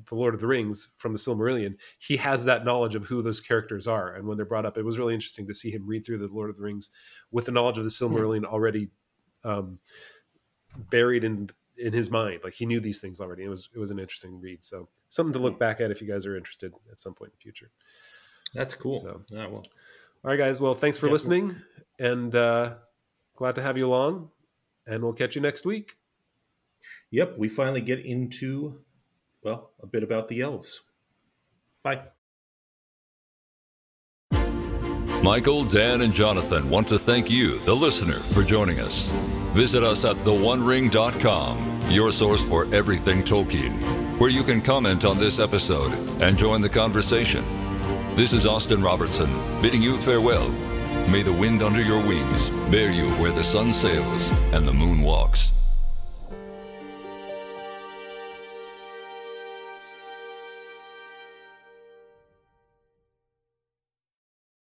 the 0.09 0.15
Lord 0.15 0.33
of 0.33 0.39
the 0.39 0.47
Rings 0.47 0.89
from 0.95 1.11
the 1.11 1.19
Silmarillion, 1.19 1.75
he 1.99 2.17
has 2.17 2.45
that 2.45 2.65
knowledge 2.65 2.95
of 2.95 3.05
who 3.05 3.21
those 3.21 3.41
characters 3.41 3.87
are. 3.87 4.15
And 4.15 4.27
when 4.27 4.37
they're 4.37 4.45
brought 4.45 4.65
up, 4.65 4.77
it 4.77 4.85
was 4.85 4.97
really 4.97 5.13
interesting 5.13 5.47
to 5.47 5.53
see 5.53 5.69
him 5.69 5.85
read 5.85 6.05
through 6.05 6.19
the 6.19 6.27
Lord 6.27 6.49
of 6.49 6.55
the 6.55 6.63
Rings 6.63 6.89
with 7.31 7.45
the 7.45 7.51
knowledge 7.51 7.77
of 7.77 7.83
the 7.83 7.89
Silmarillion 7.89 8.45
already 8.45 8.89
um, 9.43 9.79
buried 10.89 11.23
in 11.23 11.49
in 11.77 11.91
his 11.91 12.09
mind. 12.09 12.41
Like 12.43 12.53
he 12.53 12.65
knew 12.65 12.79
these 12.79 13.01
things 13.01 13.19
already. 13.19 13.43
It 13.43 13.49
was 13.49 13.69
it 13.75 13.79
was 13.79 13.91
an 13.91 13.99
interesting 13.99 14.39
read. 14.39 14.63
So 14.63 14.89
something 15.09 15.33
to 15.33 15.39
look 15.39 15.59
back 15.59 15.81
at 15.81 15.91
if 15.91 16.01
you 16.01 16.07
guys 16.07 16.25
are 16.25 16.37
interested 16.37 16.71
at 16.91 16.99
some 16.99 17.13
point 17.13 17.31
in 17.31 17.35
the 17.37 17.41
future. 17.41 17.71
That's 18.53 18.73
cool. 18.75 18.99
So- 18.99 19.21
yeah, 19.29 19.47
well, 19.47 19.65
All 20.23 20.29
right, 20.31 20.37
guys. 20.37 20.59
Well, 20.61 20.73
thanks 20.73 20.97
for 20.97 21.07
Yeah. 21.07 21.11
listening, 21.13 21.55
and 21.99 22.35
uh, 22.35 22.75
glad 23.35 23.55
to 23.55 23.61
have 23.61 23.77
you 23.77 23.87
along. 23.87 24.29
And 24.87 25.03
we'll 25.03 25.13
catch 25.13 25.35
you 25.35 25.41
next 25.41 25.65
week. 25.65 25.97
yep. 27.11 27.37
We 27.37 27.47
finally 27.47 27.81
get 27.81 27.99
into 27.99 28.81
well 29.43 29.71
a 29.81 29.87
bit 29.87 30.03
about 30.03 30.27
the 30.29 30.41
elves. 30.41 30.81
Bye. 31.83 32.01
Michael, 35.21 35.63
Dan, 35.63 36.01
and 36.01 36.13
Jonathan 36.13 36.69
want 36.69 36.87
to 36.89 36.99
thank 36.99 37.29
you, 37.29 37.59
the 37.59 37.73
listener, 37.73 38.19
for 38.19 38.43
joining 38.43 38.79
us. 38.81 39.07
Visit 39.53 39.83
us 39.83 40.03
at 40.03 40.17
theonering.com, 40.25 41.79
your 41.89 42.11
source 42.11 42.43
for 42.43 42.65
everything 42.75 43.23
Tolkien, 43.23 44.19
where 44.19 44.29
you 44.29 44.43
can 44.43 44.61
comment 44.61 45.05
on 45.05 45.17
this 45.17 45.39
episode 45.39 45.93
and 46.21 46.37
join 46.37 46.59
the 46.59 46.67
conversation. 46.69 47.45
This 48.15 48.31
is 48.31 48.45
Austin 48.45 48.83
Robertson, 48.83 49.27
bidding 49.59 49.81
you 49.81 49.97
farewell. 49.97 50.49
May 51.09 51.23
the 51.23 51.33
wind 51.33 51.63
under 51.63 51.81
your 51.81 51.97
wings 51.97 52.51
bear 52.69 52.91
you 52.91 53.09
where 53.13 53.31
the 53.31 53.43
sun 53.43 53.73
sails 53.73 54.29
and 54.51 54.67
the 54.67 54.71
moon 54.71 55.01
walks. 55.01 55.51